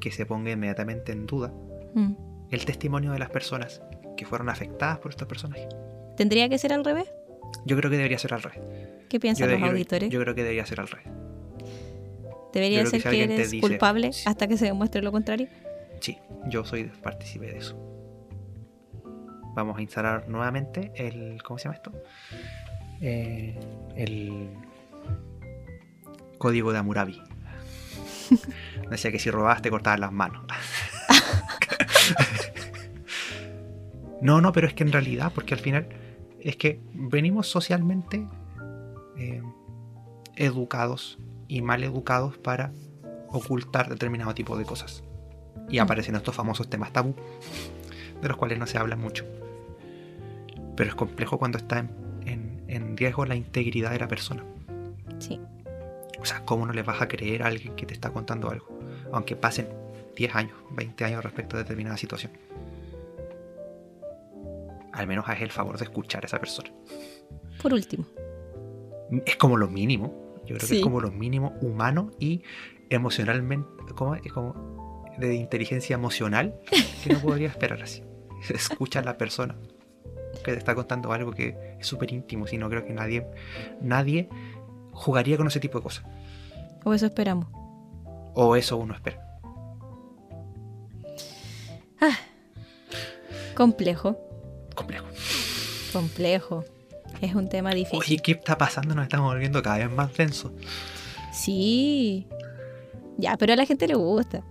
[0.00, 1.52] que se ponga inmediatamente en duda
[1.94, 2.12] Mm.
[2.50, 3.80] el testimonio de las personas
[4.16, 5.68] que fueron afectadas por estos personajes.
[6.16, 7.10] ¿Tendría que ser al revés?
[7.64, 8.60] Yo creo que debería ser al revés.
[9.08, 10.10] ¿Qué piensan Yo, los auditores?
[10.10, 11.06] yo creo que debería ser al revés.
[12.52, 15.48] ¿Debería que ser si que, te eres dice- culpable hasta que se demuestre lo contrario?
[16.00, 16.18] Sí,
[16.48, 17.76] yo soy partícipe de eso.
[19.54, 21.42] Vamos a instalar nuevamente el.
[21.42, 21.92] ¿Cómo se llama esto?
[23.00, 23.58] Eh,
[23.96, 24.50] el
[26.38, 27.22] código de Hammurabi.
[28.90, 30.44] Decía que si robabas te cortaban las manos.
[34.20, 35.88] no, no, pero es que en realidad, porque al final
[36.40, 38.26] es que venimos socialmente
[39.16, 39.42] eh,
[40.36, 41.18] educados
[41.48, 42.72] y mal educados para
[43.28, 45.02] ocultar determinado tipo de cosas.
[45.68, 47.14] Y aparecen estos famosos temas tabú,
[48.22, 49.24] de los cuales no se habla mucho.
[50.76, 51.90] Pero es complejo cuando está en,
[52.26, 54.44] en- en riesgo la integridad de la persona.
[55.18, 55.40] Sí.
[56.20, 58.68] O sea, ¿cómo no le vas a creer a alguien que te está contando algo?
[59.12, 59.68] Aunque pasen
[60.16, 62.32] 10 años, 20 años respecto a determinada situación.
[64.92, 66.70] Al menos haz el favor de escuchar a esa persona.
[67.60, 68.06] Por último.
[69.26, 70.25] Es como lo mínimo.
[70.46, 72.42] Yo creo que es como lo mínimo humano y
[72.90, 73.68] emocionalmente.
[73.94, 74.32] ¿Cómo es?
[74.32, 76.54] Como de inteligencia emocional
[77.02, 78.02] que no podría esperar así.
[78.48, 79.56] Escucha a la persona
[80.44, 82.46] que te está contando algo que es súper íntimo.
[82.46, 83.26] Si no creo que nadie,
[83.80, 84.28] nadie
[84.92, 86.04] jugaría con ese tipo de cosas.
[86.84, 87.48] O eso esperamos.
[88.34, 89.26] O eso uno espera.
[93.56, 94.18] Complejo.
[94.74, 95.06] Complejo.
[95.90, 96.64] Complejo.
[97.20, 97.98] Es un tema difícil.
[97.98, 98.94] Oye, ¿qué está pasando?
[98.94, 100.52] Nos estamos volviendo cada vez más densos.
[101.32, 102.26] Sí.
[103.18, 104.42] Ya, pero a la gente le gusta.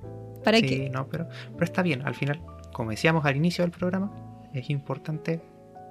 [0.44, 0.90] ¿Para sí, qué?
[0.90, 2.04] no, pero, pero está bien.
[2.06, 2.42] Al final,
[2.74, 4.12] como decíamos al inicio del programa,
[4.54, 5.42] es importante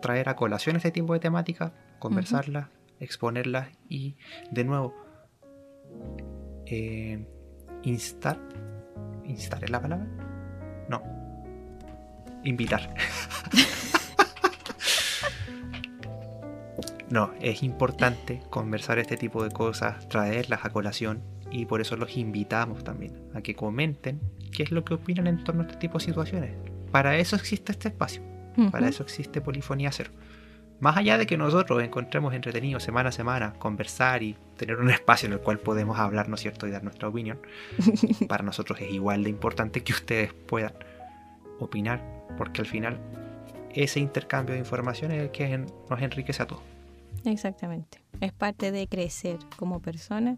[0.00, 2.68] traer a colación este tipo de temáticas, conversarlas,
[3.00, 4.16] exponerlas y,
[4.50, 4.94] de nuevo,
[6.66, 7.26] eh,
[7.82, 8.38] instar.
[9.24, 10.06] ¿Instar es la palabra?
[10.88, 11.02] No.
[12.44, 12.94] Invitar.
[17.14, 22.16] No, es importante conversar este tipo de cosas, traerlas a colación y por eso los
[22.16, 25.98] invitamos también a que comenten qué es lo que opinan en torno a este tipo
[25.98, 26.56] de situaciones.
[26.90, 28.20] Para eso existe este espacio,
[28.72, 30.10] para eso existe Polifonía Cero.
[30.80, 35.28] Más allá de que nosotros encontremos entretenido semana a semana conversar y tener un espacio
[35.28, 37.38] en el cual podemos hablar, ¿no es cierto?, y dar nuestra opinión,
[38.28, 40.72] para nosotros es igual de importante que ustedes puedan
[41.60, 42.02] opinar,
[42.36, 42.98] porque al final
[43.72, 46.73] ese intercambio de información es el que nos enriquece a todos.
[47.24, 48.02] Exactamente.
[48.20, 50.36] Es parte de crecer como persona,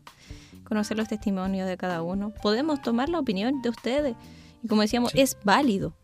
[0.65, 2.33] conocer los testimonios de cada uno.
[2.43, 4.15] Podemos tomar la opinión de ustedes.
[4.63, 5.21] Y como decíamos, Sí.
[5.21, 5.95] es válido.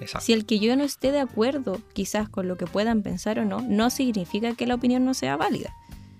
[0.00, 0.24] Exacto.
[0.26, 3.44] Si el que yo no esté de acuerdo quizás con lo que puedan pensar o
[3.44, 5.72] no, no significa que la opinión no sea válida.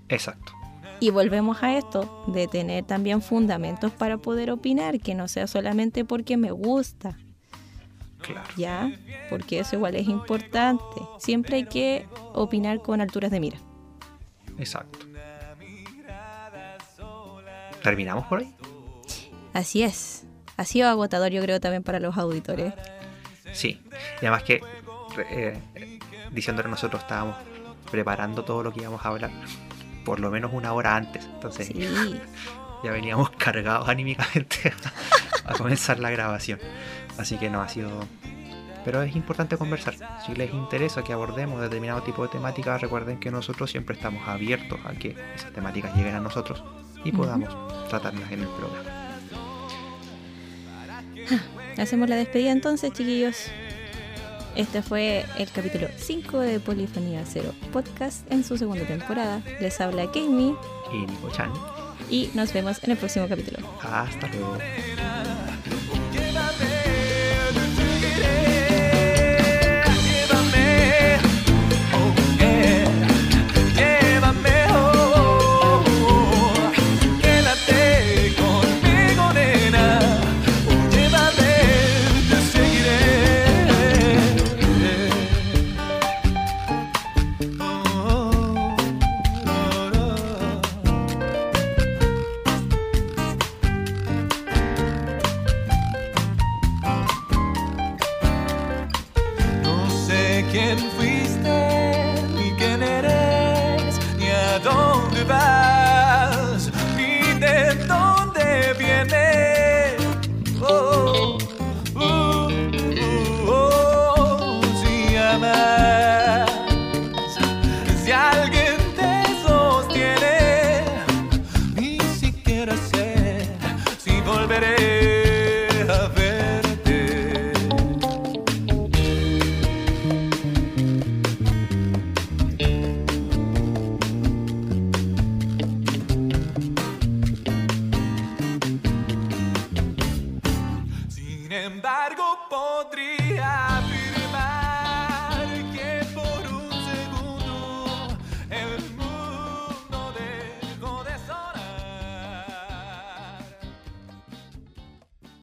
[0.08, 0.52] Exacto.
[1.00, 6.04] Y volvemos a esto, de tener también fundamentos para poder opinar, que no sea solamente
[6.04, 7.18] porque me gusta,
[8.18, 8.48] Claro.
[8.56, 8.90] ¿ya?
[9.28, 10.82] Porque eso igual es importante.
[11.18, 13.58] Siempre hay que opinar con alturas de mira.
[14.58, 14.98] Exacto.
[17.82, 18.54] ¿Terminamos por ahí?
[19.52, 20.24] Así es.
[20.56, 22.72] Ha sido agotador yo creo también para los auditores.
[23.52, 23.80] Sí.
[24.20, 24.62] Y además que,
[25.30, 25.58] eh,
[26.32, 27.36] diciéndole nosotros estábamos
[27.90, 29.30] preparando todo lo que íbamos a hablar
[30.04, 31.24] por lo menos una hora antes.
[31.24, 31.74] Entonces Sí,
[32.84, 34.72] ya veníamos cargados anímicamente
[35.44, 36.60] a comenzar la grabación.
[37.18, 37.90] Así que no, ha sido
[38.84, 39.94] pero es importante conversar.
[40.24, 44.78] Si les interesa que abordemos determinado tipo de temática, recuerden que nosotros siempre estamos abiertos
[44.84, 46.62] a que esas temáticas lleguen a nosotros
[47.04, 47.48] y podamos
[47.88, 49.04] tratarlas en el programa.
[51.78, 53.48] Hacemos la despedida entonces, chiquillos.
[54.56, 59.42] Este fue el capítulo 5 de Polifonía Cero Podcast en su segunda temporada.
[59.60, 60.54] Les habla Kami
[60.92, 61.50] Y Nico Chan,
[62.08, 63.58] y nos vemos en el próximo capítulo.
[63.82, 64.58] hasta luego.